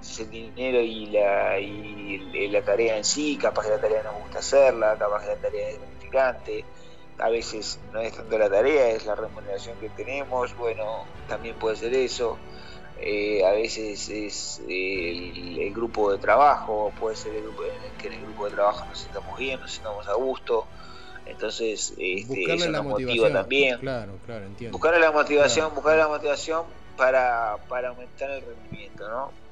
si 0.00 0.12
es 0.12 0.20
el 0.20 0.30
dinero 0.30 0.80
y 0.80 1.06
la, 1.06 1.58
y 1.58 2.48
la 2.48 2.62
tarea 2.62 2.96
en 2.96 3.04
sí, 3.04 3.36
capaz 3.36 3.64
que 3.64 3.70
la 3.70 3.80
tarea 3.80 4.02
nos 4.02 4.22
gusta 4.22 4.38
hacerla, 4.40 4.96
capaz 4.98 5.22
que 5.22 5.28
la 5.28 5.36
tarea 5.36 5.68
es 5.68 5.78
gratificante 5.78 6.64
a 7.18 7.28
veces 7.28 7.78
no 7.92 8.00
es 8.00 8.12
tanto 8.12 8.38
la 8.38 8.48
tarea, 8.48 8.90
es 8.90 9.06
la 9.06 9.14
remuneración 9.14 9.76
que 9.78 9.88
tenemos, 9.90 10.56
bueno, 10.56 11.04
también 11.28 11.56
puede 11.56 11.76
ser 11.76 11.92
eso, 11.94 12.38
eh, 13.00 13.44
a 13.44 13.52
veces 13.52 14.08
es 14.08 14.60
el, 14.68 15.72
grupo 15.74 16.12
de 16.12 16.18
trabajo, 16.18 16.92
puede 16.98 17.16
ser 17.16 17.34
el 17.34 17.42
grupo, 17.42 17.62
que 18.00 18.08
en 18.08 18.14
el 18.14 18.22
grupo 18.22 18.46
de 18.46 18.52
trabajo 18.52 18.84
nos 18.86 19.02
estamos 19.02 19.38
bien, 19.38 19.60
nos 19.60 19.74
estamos 19.74 20.06
a 20.08 20.14
gusto, 20.14 20.66
entonces 21.26 21.94
este, 21.98 22.54
eso 22.54 22.70
nos 22.70 22.84
motiva 22.84 23.30
también. 23.30 23.78
Claro, 23.80 24.14
claro, 24.24 24.46
entiendo. 24.46 24.78
Buscar 24.78 24.98
la 24.98 25.10
motivación, 25.10 25.74
buscar 25.74 25.96
la 25.96 26.08
motivación 26.08 26.64
para, 26.98 27.56
para 27.68 27.88
aumentar 27.88 28.30
el 28.30 28.42
rendimiento, 28.42 29.08
¿no? 29.08 29.48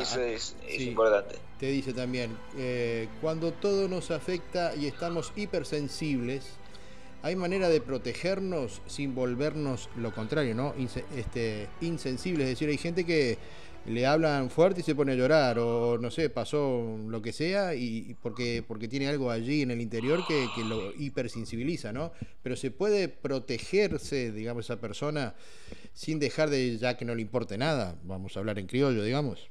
eso 0.00 0.20
es, 0.20 0.56
importante. 0.78 1.36
Te 1.58 1.66
dice 1.66 1.92
también, 1.92 2.36
eh, 2.56 3.08
cuando 3.20 3.52
todo 3.52 3.86
nos 3.88 4.10
afecta 4.10 4.74
y 4.74 4.86
estamos 4.86 5.32
hipersensibles, 5.36 6.54
hay 7.22 7.36
manera 7.36 7.68
de 7.68 7.80
protegernos 7.80 8.80
sin 8.86 9.14
volvernos 9.14 9.90
lo 9.96 10.12
contrario, 10.14 10.54
¿no? 10.54 10.74
este, 11.14 11.68
insensibles. 11.80 12.44
Es 12.44 12.50
decir, 12.50 12.68
hay 12.70 12.78
gente 12.78 13.04
que 13.04 13.36
le 13.86 14.06
hablan 14.06 14.50
fuerte 14.50 14.80
y 14.80 14.84
se 14.84 14.94
pone 14.94 15.12
a 15.12 15.14
llorar, 15.14 15.58
o 15.58 15.98
no 15.98 16.10
sé, 16.10 16.30
pasó 16.30 16.96
lo 17.08 17.22
que 17.22 17.32
sea, 17.32 17.74
y 17.74 18.14
porque, 18.22 18.64
porque 18.66 18.88
tiene 18.88 19.08
algo 19.08 19.30
allí 19.30 19.62
en 19.62 19.70
el 19.70 19.80
interior 19.80 20.26
que, 20.26 20.48
que 20.54 20.64
lo 20.64 20.92
hipersensibiliza, 20.92 21.92
¿no? 21.92 22.12
Pero 22.42 22.56
se 22.56 22.70
puede 22.70 23.08
protegerse, 23.08 24.32
digamos, 24.32 24.66
esa 24.66 24.80
persona 24.80 25.34
sin 25.92 26.18
dejar 26.18 26.50
de 26.50 26.78
ya 26.78 26.96
que 26.96 27.04
no 27.04 27.14
le 27.14 27.22
importe 27.22 27.58
nada, 27.58 27.96
vamos 28.02 28.36
a 28.36 28.40
hablar 28.40 28.58
en 28.58 28.66
criollo, 28.66 29.02
digamos. 29.02 29.50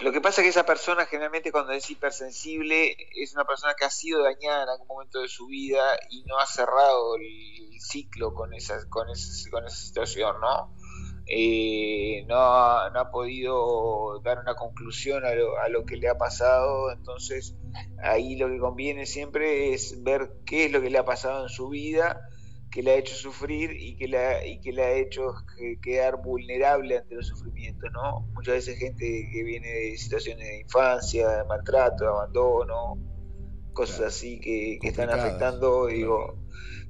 Lo 0.00 0.12
que 0.12 0.20
pasa 0.20 0.40
es 0.40 0.44
que 0.44 0.50
esa 0.50 0.64
persona 0.64 1.06
generalmente 1.06 1.50
cuando 1.50 1.72
es 1.72 1.90
hipersensible 1.90 2.96
es 3.16 3.34
una 3.34 3.44
persona 3.44 3.74
que 3.74 3.84
ha 3.84 3.90
sido 3.90 4.22
dañada 4.22 4.62
en 4.62 4.68
algún 4.68 4.86
momento 4.86 5.20
de 5.20 5.28
su 5.28 5.48
vida 5.48 5.98
y 6.08 6.22
no 6.22 6.38
ha 6.38 6.46
cerrado 6.46 7.16
el 7.16 7.80
ciclo 7.80 8.32
con 8.32 8.54
esa, 8.54 8.88
con 8.88 9.10
esa, 9.10 9.50
con 9.50 9.66
esa 9.66 9.76
situación, 9.76 10.40
¿no? 10.40 10.72
Eh, 11.30 12.24
no, 12.26 12.36
ha, 12.36 12.90
no, 12.90 13.00
ha, 13.00 13.10
podido 13.10 14.20
dar 14.20 14.38
una 14.38 14.54
conclusión 14.54 15.24
a 15.26 15.34
lo, 15.34 15.58
a 15.58 15.68
lo, 15.68 15.84
que 15.84 15.96
le 15.96 16.08
ha 16.08 16.16
pasado, 16.16 16.90
entonces 16.90 17.54
ahí 18.02 18.36
lo 18.36 18.48
que 18.48 18.58
conviene 18.58 19.04
siempre 19.04 19.74
es 19.74 20.02
ver 20.02 20.30
qué 20.46 20.66
es 20.66 20.72
lo 20.72 20.80
que 20.80 20.88
le 20.88 20.98
ha 20.98 21.04
pasado 21.04 21.42
en 21.42 21.50
su 21.50 21.68
vida 21.68 22.18
que 22.70 22.82
le 22.82 22.92
ha 22.92 22.94
hecho 22.96 23.14
sufrir 23.14 23.72
y 23.72 23.96
que 23.96 24.08
le 24.08 24.18
ha, 24.18 24.46
y 24.46 24.60
que 24.60 24.72
le 24.72 24.84
ha 24.84 24.92
hecho 24.92 25.34
quedar 25.82 26.22
vulnerable 26.22 26.98
ante 26.98 27.14
los 27.14 27.26
sufrimientos, 27.28 27.90
¿no? 27.92 28.28
Muchas 28.34 28.54
veces 28.54 28.78
gente 28.78 29.28
que 29.32 29.42
viene 29.42 29.68
de 29.68 29.96
situaciones 29.96 30.46
de 30.46 30.60
infancia, 30.60 31.28
de 31.28 31.44
maltrato, 31.44 32.04
de 32.04 32.10
abandono, 32.10 32.98
cosas 33.72 34.00
así 34.00 34.38
que, 34.40 34.78
están 34.82 35.10
afectando, 35.10 35.86
digo, 35.86 36.38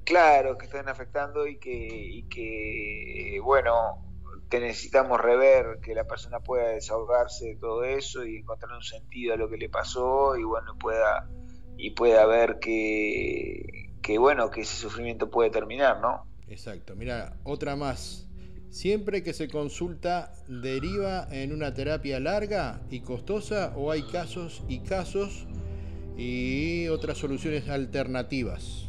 claro, 0.04 0.58
que 0.58 0.66
están 0.66 0.88
afectando 0.88 1.46
y 1.46 1.58
que, 1.58 1.70
y 1.70 2.28
que, 2.28 3.40
bueno, 3.42 4.07
que 4.48 4.60
necesitamos 4.60 5.20
rever, 5.20 5.80
que 5.82 5.94
la 5.94 6.04
persona 6.04 6.40
pueda 6.40 6.68
desahogarse 6.68 7.48
de 7.48 7.56
todo 7.56 7.84
eso 7.84 8.24
y 8.24 8.36
encontrar 8.36 8.72
un 8.72 8.82
sentido 8.82 9.34
a 9.34 9.36
lo 9.36 9.48
que 9.48 9.56
le 9.56 9.68
pasó 9.68 10.36
y 10.36 10.44
bueno, 10.44 10.76
pueda, 10.78 11.28
y 11.76 11.90
pueda 11.90 12.24
ver 12.26 12.58
que 12.58 13.88
que 14.08 14.16
bueno, 14.16 14.50
que 14.50 14.62
ese 14.62 14.74
sufrimiento 14.74 15.30
puede 15.30 15.50
terminar, 15.50 16.00
¿no? 16.00 16.24
Exacto. 16.48 16.96
Mira, 16.96 17.36
otra 17.44 17.76
más. 17.76 18.26
Siempre 18.70 19.22
que 19.22 19.34
se 19.34 19.48
consulta 19.48 20.32
deriva 20.48 21.28
en 21.30 21.52
una 21.52 21.74
terapia 21.74 22.18
larga 22.18 22.80
y 22.90 23.00
costosa 23.00 23.74
o 23.76 23.90
hay 23.90 24.02
casos 24.04 24.62
y 24.66 24.78
casos 24.78 25.46
y 26.16 26.88
otras 26.88 27.18
soluciones 27.18 27.68
alternativas. 27.68 28.87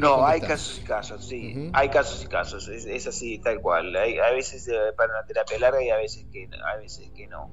No, 0.00 0.26
hay 0.26 0.40
casos 0.40 0.80
y 0.82 0.86
casos, 0.86 1.26
sí. 1.26 1.70
Hay 1.72 1.88
casos 1.88 2.24
y 2.24 2.26
casos, 2.26 2.68
es, 2.68 3.06
así, 3.06 3.38
tal 3.38 3.60
cual. 3.60 3.94
Hay, 3.96 4.18
a 4.18 4.30
veces 4.30 4.70
para 4.96 5.12
una 5.14 5.26
terapia 5.26 5.58
larga 5.58 5.82
y 5.82 5.90
a 5.90 5.96
veces 5.96 6.26
que, 6.32 6.48
a 6.64 6.76
veces 6.76 7.10
que 7.14 7.26
no. 7.26 7.50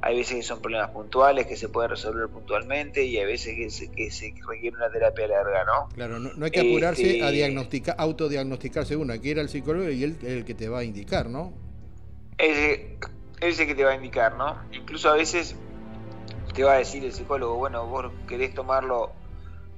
Hay 0.00 0.16
veces 0.16 0.36
que 0.36 0.42
son 0.42 0.60
problemas 0.60 0.90
puntuales 0.90 1.46
que 1.46 1.56
se 1.56 1.68
pueden 1.68 1.90
resolver 1.90 2.28
puntualmente 2.28 3.04
y 3.04 3.16
hay 3.16 3.26
veces 3.26 3.56
que 3.56 3.68
se, 3.68 3.90
que 3.90 4.12
se 4.12 4.32
requiere 4.46 4.76
una 4.76 4.90
terapia 4.90 5.26
larga, 5.26 5.64
¿no? 5.64 5.88
Claro, 5.92 6.20
no, 6.20 6.44
hay 6.44 6.50
que 6.52 6.60
apurarse 6.60 7.02
a 7.02 7.26
este, 7.26 7.32
diagnosticar, 7.32 7.96
autodiagnosticarse 7.98 8.94
uno, 8.94 9.12
hay 9.12 9.18
que 9.18 9.28
ir 9.28 9.40
al 9.40 9.48
psicólogo 9.48 9.90
y 9.90 10.04
él 10.04 10.16
es 10.22 10.28
el 10.28 10.44
que 10.44 10.54
te 10.54 10.68
va 10.68 10.80
a 10.80 10.84
indicar, 10.84 11.28
¿no? 11.28 11.52
Él 12.38 12.96
es 13.40 13.58
el 13.58 13.66
que 13.66 13.74
te 13.74 13.84
va 13.84 13.90
a 13.90 13.94
indicar, 13.96 14.36
¿no? 14.36 14.56
Incluso 14.72 15.08
a 15.08 15.14
veces 15.14 15.56
te 16.54 16.62
va 16.62 16.74
a 16.74 16.78
decir 16.78 17.04
el 17.04 17.12
psicólogo, 17.12 17.56
bueno, 17.56 17.86
vos 17.86 18.12
querés 18.28 18.54
tomarlo 18.54 19.12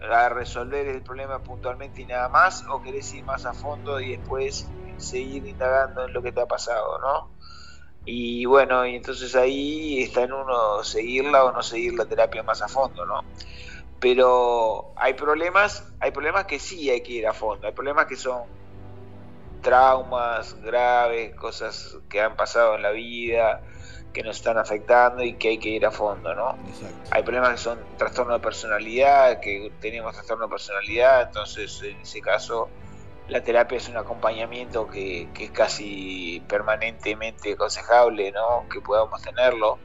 a 0.03 0.29
resolver 0.29 0.87
el 0.87 1.03
problema 1.03 1.43
puntualmente 1.43 2.03
y 2.03 2.07
nada 2.07 2.29
más, 2.29 2.65
o 2.71 2.81
querés 2.81 3.13
ir 3.13 3.25
más 3.25 3.45
a 3.47 3.53
fondo 3.53 4.01
y 4.01 4.11
después 4.11 4.73
seguir 4.97 5.47
indagando 5.47 6.05
en 6.05 6.13
lo 6.13 6.23
que 6.23 6.33
te 6.33 6.41
ha 6.41 6.47
pasado, 6.47 6.99
¿no? 6.99 7.31
Y 8.05 8.45
bueno, 8.47 8.87
y 8.87 8.97
entonces 8.97 9.35
ahí 9.37 10.03
está 10.03 10.23
en 10.23 10.33
uno 10.33 10.83
seguirla 10.83 11.45
o 11.45 11.53
no 11.53 11.63
seguir 11.63 11.95
la 11.95 12.07
terapia 12.07 12.43
más 12.43 12.63
a 12.63 12.69
fondo, 12.69 13.05
¿no? 13.05 13.25
Pero 13.99 14.95
hay 14.97 15.15
problemas, 15.15 15.85
hay 16.01 16.11
problemas 16.11 16.47
que 16.47 16.59
sí 16.59 16.89
hay 16.91 17.03
que 17.03 17.13
ir 17.13 17.27
a 17.27 17.35
fondo, 17.35 17.67
hay 17.67 17.75
problemas 17.75 18.07
que 18.07 18.17
son 18.17 18.60
traumas 19.63 20.61
graves, 20.63 21.35
cosas 21.37 21.99
que 22.09 22.21
han 22.21 22.37
pasado 22.37 22.77
en 22.77 22.83
la 22.83 22.91
vida, 22.91 23.61
que 24.13 24.23
nos 24.23 24.37
están 24.37 24.59
afectando 24.59 25.23
y 25.23 25.35
que 25.35 25.51
hay 25.51 25.59
que 25.59 25.69
ir 25.69 25.87
a 25.87 25.91
fondo, 25.91 26.35
¿no? 26.35 26.57
Hay 27.11 27.23
problemas 27.23 27.51
que 27.53 27.59
son 27.59 27.79
trastorno 27.97 28.35
de 28.35 28.41
personalidad, 28.41 29.41
que 29.41 29.73
tenemos 29.81 30.15
trastorno 30.15 30.47
de 30.47 30.51
personalidad, 30.51 31.23
entonces 31.23 31.83
en 31.83 32.01
ese 32.01 32.21
caso 32.21 32.69
la 33.31 33.43
terapia 33.43 33.79
es 33.79 33.89
un 33.89 33.97
acompañamiento 33.97 34.89
que, 34.89 35.29
es 35.39 35.51
casi 35.53 36.43
permanentemente 36.49 37.53
aconsejable, 37.53 38.33
¿no? 38.33 38.69
Que 38.69 38.81
podamos 38.81 39.23
tenerlo. 39.23 39.79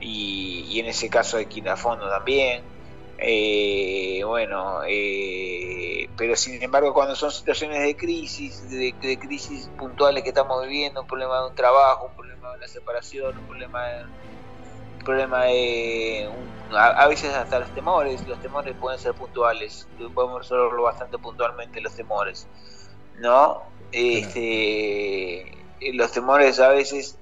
Y, 0.00 0.80
en 0.80 0.86
ese 0.86 1.10
caso 1.10 1.36
hay 1.36 1.46
que 1.46 1.58
ir 1.60 1.68
a 1.68 1.76
fondo 1.76 2.08
también. 2.08 2.62
Eh, 3.22 4.22
bueno, 4.24 4.80
eh, 4.88 6.08
pero 6.16 6.34
sin 6.36 6.62
embargo 6.62 6.94
cuando 6.94 7.14
son 7.14 7.30
situaciones 7.30 7.82
de 7.82 7.94
crisis, 7.94 8.70
de, 8.70 8.94
crisis 9.18 9.68
puntuales 9.76 10.22
que 10.22 10.30
estamos 10.30 10.62
viviendo, 10.62 11.02
un 11.02 11.06
problema 11.06 11.42
de 11.42 11.48
un 11.48 11.54
trabajo, 11.54 12.06
un 12.06 12.14
problema 12.14 12.50
de 12.52 12.56
una 12.56 12.68
separación, 12.68 13.36
un 13.36 13.44
problema 13.44 13.86
de, 13.88 14.04
un 14.04 15.04
problema 15.04 15.44
de 15.44 16.30
a, 16.72 17.06
veces 17.08 17.34
hasta 17.34 17.58
los 17.58 17.68
temores, 17.74 18.26
los 18.26 18.40
temores 18.40 18.74
pueden 18.80 18.98
ser 18.98 19.12
puntuales, 19.12 19.86
podemos 20.14 20.38
resolverlo 20.38 20.84
bastante 20.84 21.18
puntualmente 21.18 21.82
los 21.82 21.94
temores, 21.94 22.46
¿no? 23.18 23.64
Este, 23.92 25.58
los 25.92 26.10
temores 26.12 26.58
a 26.58 26.68
veces 26.68 27.18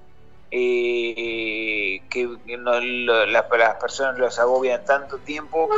eh, 0.51 2.03
que 2.09 2.27
no, 2.59 2.81
las 2.81 3.45
personas 3.81 4.19
los 4.19 4.39
agobian 4.39 4.85
tanto 4.85 5.19
tiempo 5.19 5.69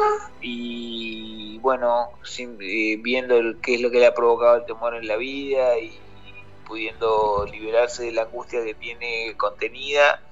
y 0.40 1.58
bueno, 1.58 2.10
eh, 2.38 2.96
viendo 3.02 3.36
qué 3.60 3.74
es 3.74 3.80
lo 3.80 3.90
que 3.90 3.98
le 3.98 4.06
ha 4.06 4.14
provocado 4.14 4.56
el 4.56 4.64
temor 4.64 4.94
en 4.94 5.06
la 5.06 5.16
vida 5.16 5.78
y 5.78 5.98
pudiendo 6.66 7.46
liberarse 7.50 8.04
de 8.04 8.12
la 8.12 8.22
angustia 8.22 8.64
que 8.64 8.74
tiene 8.74 9.34
contenida, 9.36 10.22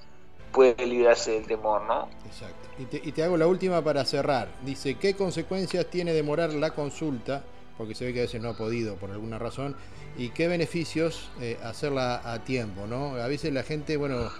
puede 0.52 0.86
librarse 0.86 1.32
del 1.32 1.46
temor, 1.46 1.82
¿no? 1.82 2.08
Exacto. 2.24 2.68
Y 2.78 2.84
te, 2.84 3.00
y 3.02 3.12
te 3.12 3.24
hago 3.24 3.36
la 3.36 3.48
última 3.48 3.82
para 3.82 4.04
cerrar. 4.04 4.48
Dice, 4.62 4.94
¿qué 4.94 5.14
consecuencias 5.14 5.86
tiene 5.86 6.12
demorar 6.12 6.50
la 6.50 6.70
consulta? 6.70 7.42
Porque 7.78 7.94
se 7.94 8.04
ve 8.04 8.12
que 8.12 8.18
a 8.18 8.22
veces 8.22 8.42
no 8.42 8.50
ha 8.50 8.56
podido 8.56 8.96
por 8.96 9.10
alguna 9.10 9.38
razón 9.38 9.76
y 10.18 10.30
qué 10.30 10.48
beneficios 10.48 11.30
eh, 11.40 11.56
hacerla 11.62 12.20
a 12.24 12.44
tiempo, 12.44 12.86
¿no? 12.86 13.14
A 13.14 13.28
veces 13.28 13.52
la 13.52 13.62
gente, 13.62 13.96
bueno, 13.96 14.30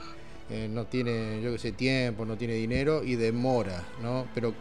eh, 0.50 0.66
no 0.68 0.86
tiene, 0.86 1.40
yo 1.42 1.52
qué 1.52 1.58
sé, 1.58 1.72
tiempo, 1.72 2.24
no 2.24 2.36
tiene 2.36 2.54
dinero 2.54 3.04
y 3.04 3.16
demora, 3.16 3.84
¿no? 4.02 4.26
Pero 4.34 4.54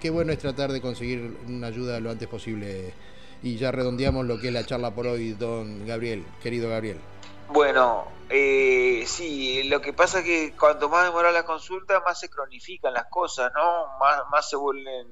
qué 0.00 0.10
bueno 0.10 0.32
es 0.32 0.38
tratar 0.38 0.72
de 0.72 0.80
conseguir 0.80 1.36
una 1.46 1.66
ayuda 1.66 2.00
lo 2.00 2.10
antes 2.10 2.28
posible. 2.28 2.94
Y 3.42 3.56
ya 3.56 3.72
redondeamos 3.72 4.24
lo 4.24 4.38
que 4.38 4.48
es 4.48 4.54
la 4.54 4.64
charla 4.64 4.94
por 4.94 5.06
hoy, 5.08 5.32
don 5.32 5.84
Gabriel, 5.84 6.24
querido 6.42 6.70
Gabriel. 6.70 6.98
Bueno, 7.48 8.06
eh, 8.30 9.02
sí, 9.06 9.64
lo 9.64 9.80
que 9.80 9.92
pasa 9.92 10.20
es 10.20 10.24
que 10.24 10.54
cuanto 10.58 10.88
más 10.88 11.04
demora 11.04 11.32
la 11.32 11.44
consulta, 11.44 12.00
más 12.00 12.20
se 12.20 12.30
cronifican 12.30 12.94
las 12.94 13.06
cosas, 13.06 13.52
¿no? 13.52 13.98
Más, 13.98 14.22
más 14.30 14.48
se 14.48 14.56
vuelven, 14.56 15.08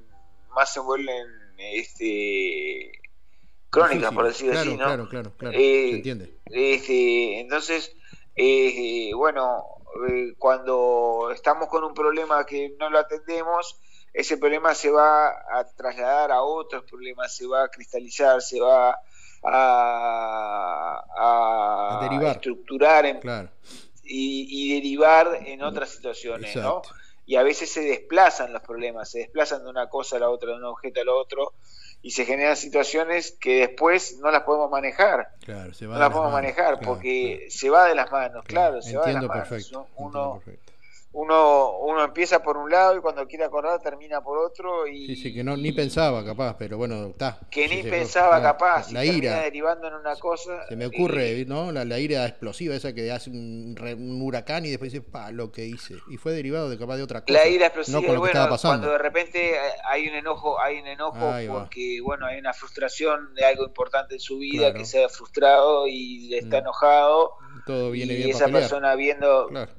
más 0.55 0.73
se 0.73 0.79
vuelven, 0.79 1.27
este, 1.59 2.93
crónicas, 3.71 4.13
por 4.13 4.27
decirlo 4.27 4.59
así, 4.59 4.77
¿no? 4.77 4.85
Claro, 4.85 5.09
claro, 5.09 5.33
claro, 5.37 5.57
eh, 5.57 5.89
se 5.91 5.97
entiende. 5.97 6.35
Este, 6.47 7.41
entonces, 7.41 7.97
eh, 8.37 9.13
bueno, 9.15 9.65
eh, 10.09 10.35
cuando 10.39 11.31
estamos 11.33 11.69
con 11.69 11.85
un 11.85 11.95
problema 11.95 12.45
que 12.45 12.75
no 12.79 12.91
lo 12.91 12.99
atendemos, 12.99 13.79
ese 14.13 14.37
problema 14.37 14.75
se 14.75 14.91
va 14.91 15.29
a 15.29 15.65
trasladar 15.77 16.33
a 16.33 16.43
otros 16.43 16.85
problemas, 16.85 17.35
se 17.35 17.47
va 17.47 17.65
a 17.65 17.69
cristalizar, 17.69 18.43
se 18.43 18.61
va 18.61 18.99
a, 19.43 21.05
a, 21.17 22.31
estructurar 22.33 23.21
y, 24.03 24.75
derivar 24.75 25.41
en 25.47 25.63
otras 25.63 25.91
situaciones, 25.91 26.55
¿no? 26.57 26.83
Y 27.25 27.37
a 27.37 27.45
veces 27.45 27.71
se 27.71 27.83
desplazan 27.83 28.53
los 28.53 28.63
problemas, 28.63 29.09
se 29.09 29.21
desplazan 29.21 29.63
de 29.63 29.71
una 29.71 29.89
cosa 29.89 30.17
a 30.17 30.19
la 30.19 30.29
otra, 30.31 30.51
de 30.51 30.57
un 30.57 30.65
objeto 30.65 31.01
a 31.01 31.05
lo 31.05 31.17
otro, 31.17 31.53
y 32.03 32.11
se 32.13 32.25
generan 32.25 32.57
situaciones 32.57 33.33
que 33.33 33.61
después 33.61 34.19
no 34.21 34.31
las 34.31 34.43
podemos 34.43 34.71
manejar. 34.71 35.29
Claro, 35.45 35.75
se 35.75 35.87
va 35.87 35.95
no 35.95 36.01
las 36.01 36.11
podemos 36.11 36.33
manejar 36.33 36.81
porque 36.81 37.47
se 37.51 37.69
va 37.69 37.87
de 37.87 37.95
las 37.95 38.11
manos, 38.11 38.45
claro, 38.47 38.81
se 38.81 38.97
va 38.97 39.07
de 39.07 39.13
las 39.15 39.25
manos. 39.25 39.73
Uno, 39.97 40.43
uno, 41.13 41.79
uno 41.79 42.05
empieza 42.05 42.41
por 42.41 42.57
un 42.57 42.71
lado 42.71 42.97
y 42.97 43.01
cuando 43.01 43.27
quiere 43.27 43.45
acordar 43.45 43.81
termina 43.83 44.21
por 44.21 44.39
otro 44.39 44.87
y 44.87 45.09
sí, 45.09 45.17
sí, 45.17 45.35
que 45.35 45.43
no 45.43 45.57
ni 45.57 45.73
pensaba 45.73 46.25
capaz 46.25 46.57
pero 46.57 46.77
bueno 46.77 47.07
está 47.07 47.41
que 47.51 47.67
ni 47.67 47.83
pensaba 47.83 48.41
capaz 48.41 48.93
la, 48.93 49.05
ira. 49.05 49.41
derivando 49.41 49.89
en 49.89 49.95
una 49.95 50.15
cosa 50.15 50.69
se 50.69 50.77
me 50.77 50.87
ocurre 50.87 51.45
no 51.47 51.73
la, 51.73 51.99
ira 51.99 52.27
explosiva 52.27 52.77
esa 52.77 52.95
que 52.95 53.11
hace 53.11 53.29
un, 53.31 53.77
huracán 54.23 54.65
y 54.67 54.71
después 54.71 54.93
dice 54.93 55.05
pa 55.05 55.33
lo 55.33 55.51
que 55.51 55.67
hice 55.67 55.97
y 56.09 56.17
fue 56.17 56.33
derivado 56.33 56.71
de 56.71 56.79
capaz 56.79 56.97
de 56.97 57.03
otra 57.03 57.23
cosa 57.23 57.33
la 57.33 57.49
ira 57.49 57.67
explosiva 57.67 58.01
no 58.01 58.19
bueno, 58.21 58.59
cuando 58.63 58.93
de 58.93 58.99
repente 58.99 59.55
hay 59.85 60.07
un 60.07 60.15
enojo 60.15 60.61
hay 60.61 60.79
un 60.79 60.87
enojo 60.87 61.33
porque 61.49 62.01
bueno 62.05 62.27
hay 62.27 62.39
una 62.39 62.53
frustración 62.53 63.35
de 63.35 63.45
algo 63.47 63.65
importante 63.65 64.15
en 64.15 64.21
su 64.21 64.39
vida 64.39 64.73
que 64.73 64.85
se 64.85 65.03
ha 65.03 65.09
frustrado 65.09 65.89
y 65.89 66.33
está 66.37 66.59
mm. 66.59 66.61
enojado 66.61 67.33
todo 67.67 67.91
viene 67.91 68.15
y 68.15 68.31
esa 68.31 68.47
persona 68.47 68.95
viendo 68.95 69.49
claro 69.49 69.73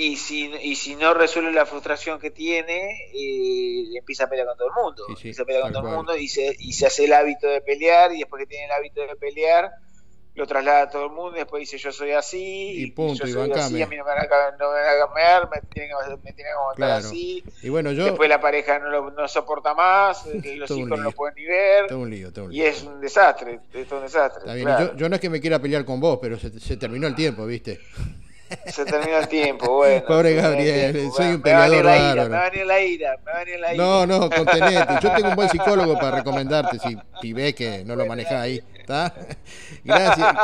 y 0.00 0.16
si, 0.16 0.50
y 0.62 0.76
si 0.76 0.96
no 0.96 1.12
resuelve 1.12 1.52
la 1.52 1.66
frustración 1.66 2.18
que 2.18 2.30
tiene, 2.30 3.10
eh, 3.12 3.98
empieza 3.98 4.24
a 4.24 4.30
pelear 4.30 4.46
con 4.46 4.56
todo 4.56 4.68
el 4.68 4.82
mundo. 4.82 5.04
empieza 5.08 5.42
a 5.42 5.44
pelear 5.44 5.64
con 5.64 5.72
todo 5.74 5.88
el 5.88 5.94
mundo 5.94 6.16
y 6.16 6.26
se, 6.26 6.56
y 6.58 6.72
se 6.72 6.86
hace 6.86 7.04
el 7.04 7.12
hábito 7.12 7.46
de 7.46 7.60
pelear 7.60 8.10
y 8.14 8.20
después 8.20 8.40
que 8.40 8.46
tiene 8.46 8.64
el 8.64 8.72
hábito 8.72 9.02
de 9.02 9.14
pelear, 9.16 9.70
lo 10.36 10.46
traslada 10.46 10.82
a 10.82 10.88
todo 10.88 11.04
el 11.04 11.10
mundo 11.12 11.36
y 11.36 11.40
después 11.40 11.60
dice 11.60 11.76
yo 11.76 11.92
soy 11.92 12.12
así 12.12 12.82
y, 12.82 12.90
punto, 12.92 13.26
y 13.26 13.32
yo 13.32 13.44
soy 13.44 13.52
así, 13.52 13.82
a 13.82 13.86
mí 13.86 13.96
no 13.96 14.04
me 14.04 14.10
van 14.10 14.20
a, 14.20 14.50
no 14.52 14.72
me 14.72 14.80
van 14.80 14.96
a 14.96 14.98
cambiar, 15.04 15.50
me 15.50 15.60
tienen 15.68 15.90
que, 15.90 16.16
me 16.24 16.32
tienen 16.32 16.54
que 16.76 16.84
así. 16.84 17.44
Y 17.62 17.68
bueno, 17.68 17.92
yo... 17.92 18.04
Después 18.04 18.26
la 18.30 18.40
pareja 18.40 18.78
no, 18.78 18.88
lo, 18.88 19.10
no 19.10 19.28
soporta 19.28 19.74
más, 19.74 20.24
los 20.56 20.70
hijos 20.70 20.88
no 20.88 20.96
lo 20.96 21.12
pueden 21.12 21.34
ni 21.34 21.44
ver. 21.44 21.88
Todo 21.88 21.98
un 21.98 22.08
lío, 22.08 22.32
todo 22.32 22.46
un 22.46 22.52
lío. 22.52 22.64
Y 22.64 22.66
es 22.66 22.82
un 22.84 23.02
desastre, 23.02 23.60
es 23.74 23.92
un 23.92 24.00
desastre. 24.00 24.62
Yo, 24.62 24.96
yo, 24.96 25.08
no 25.10 25.16
es 25.16 25.20
que 25.20 25.28
me 25.28 25.42
quiera 25.42 25.58
pelear 25.58 25.84
con 25.84 26.00
vos, 26.00 26.18
pero 26.22 26.38
se, 26.38 26.58
se 26.58 26.78
terminó 26.78 27.06
el 27.06 27.14
tiempo, 27.14 27.44
¿viste? 27.44 27.80
Se 28.66 28.84
terminó 28.84 29.18
el 29.18 29.28
tiempo, 29.28 29.76
bueno. 29.76 30.04
Pobre 30.06 30.34
Gabriel, 30.34 31.10
soy 31.16 31.34
un 31.34 31.42
peleador 31.42 31.84
raro. 31.84 32.22
Me 32.22 32.28
va 32.28 32.46
a 32.46 32.50
venir 32.50 32.66
la 32.66 32.80
ira, 32.82 33.16
me 33.24 33.32
va 33.32 33.38
a 33.38 33.44
venir 33.44 33.60
la 33.60 33.74
ira. 33.74 33.84
No, 33.84 34.06
no, 34.06 34.30
contenete. 34.30 34.94
Yo 35.00 35.12
tengo 35.12 35.28
un 35.28 35.36
buen 35.36 35.48
psicólogo 35.48 35.94
para 35.94 36.16
recomendarte 36.18 36.78
si, 37.20 37.32
ves 37.32 37.54
que 37.54 37.84
no 37.84 37.94
lo 37.94 38.06
manejas 38.06 38.32
ahí. 38.32 38.62
¿Está? 38.78 39.14
Gracias. 39.84 40.34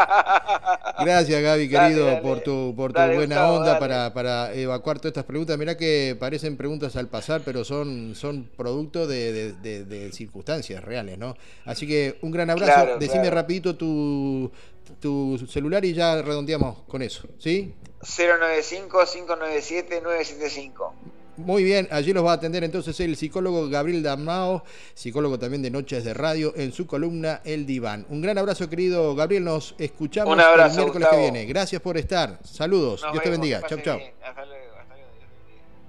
Gracias, 1.00 1.42
Gaby, 1.42 1.68
querido, 1.68 2.22
por 2.22 2.40
tu, 2.40 2.74
por 2.76 2.92
tu 2.92 3.00
buena 3.00 3.50
onda 3.50 3.78
para, 3.78 4.12
para 4.14 4.54
evacuar 4.54 4.98
todas 4.98 5.10
estas 5.10 5.24
preguntas. 5.24 5.58
Mirá 5.58 5.76
que 5.76 6.16
parecen 6.18 6.56
preguntas 6.56 6.94
al 6.96 7.08
pasar, 7.08 7.40
pero 7.44 7.64
son, 7.64 8.14
son 8.14 8.48
producto 8.56 9.06
de, 9.06 9.52
de, 9.52 9.84
de, 9.84 10.12
circunstancias 10.12 10.82
reales, 10.84 11.18
¿no? 11.18 11.36
Así 11.64 11.86
que 11.86 12.18
un 12.22 12.30
gran 12.30 12.50
abrazo. 12.50 12.98
Decime 12.98 13.30
rapidito 13.30 13.74
tu, 13.74 14.50
tu 15.00 15.38
celular 15.48 15.84
y 15.84 15.92
ya 15.92 16.22
redondeamos 16.22 16.84
con 16.88 17.02
eso, 17.02 17.28
¿sí? 17.38 17.74
095-597-975. 18.02 20.92
Muy 21.36 21.64
bien, 21.64 21.86
allí 21.90 22.14
los 22.14 22.24
va 22.24 22.30
a 22.30 22.34
atender 22.34 22.64
entonces 22.64 22.98
el 23.00 23.14
psicólogo 23.14 23.68
Gabriel 23.68 24.02
Damao, 24.02 24.64
psicólogo 24.94 25.38
también 25.38 25.62
de 25.62 25.70
Noches 25.70 26.02
de 26.02 26.14
Radio, 26.14 26.54
en 26.56 26.72
su 26.72 26.86
columna 26.86 27.42
El 27.44 27.66
Diván. 27.66 28.06
Un 28.08 28.22
gran 28.22 28.38
abrazo, 28.38 28.70
querido 28.70 29.14
Gabriel. 29.14 29.44
Nos 29.44 29.74
escuchamos 29.78 30.38
el 30.38 30.76
miércoles 30.76 31.08
que 31.10 31.18
viene. 31.18 31.44
Gracias 31.44 31.82
por 31.82 31.98
estar. 31.98 32.38
Saludos. 32.42 33.04
Dios 33.12 33.22
te 33.22 33.30
bendiga. 33.30 33.60
Chau, 33.68 33.78
chau. 33.82 33.98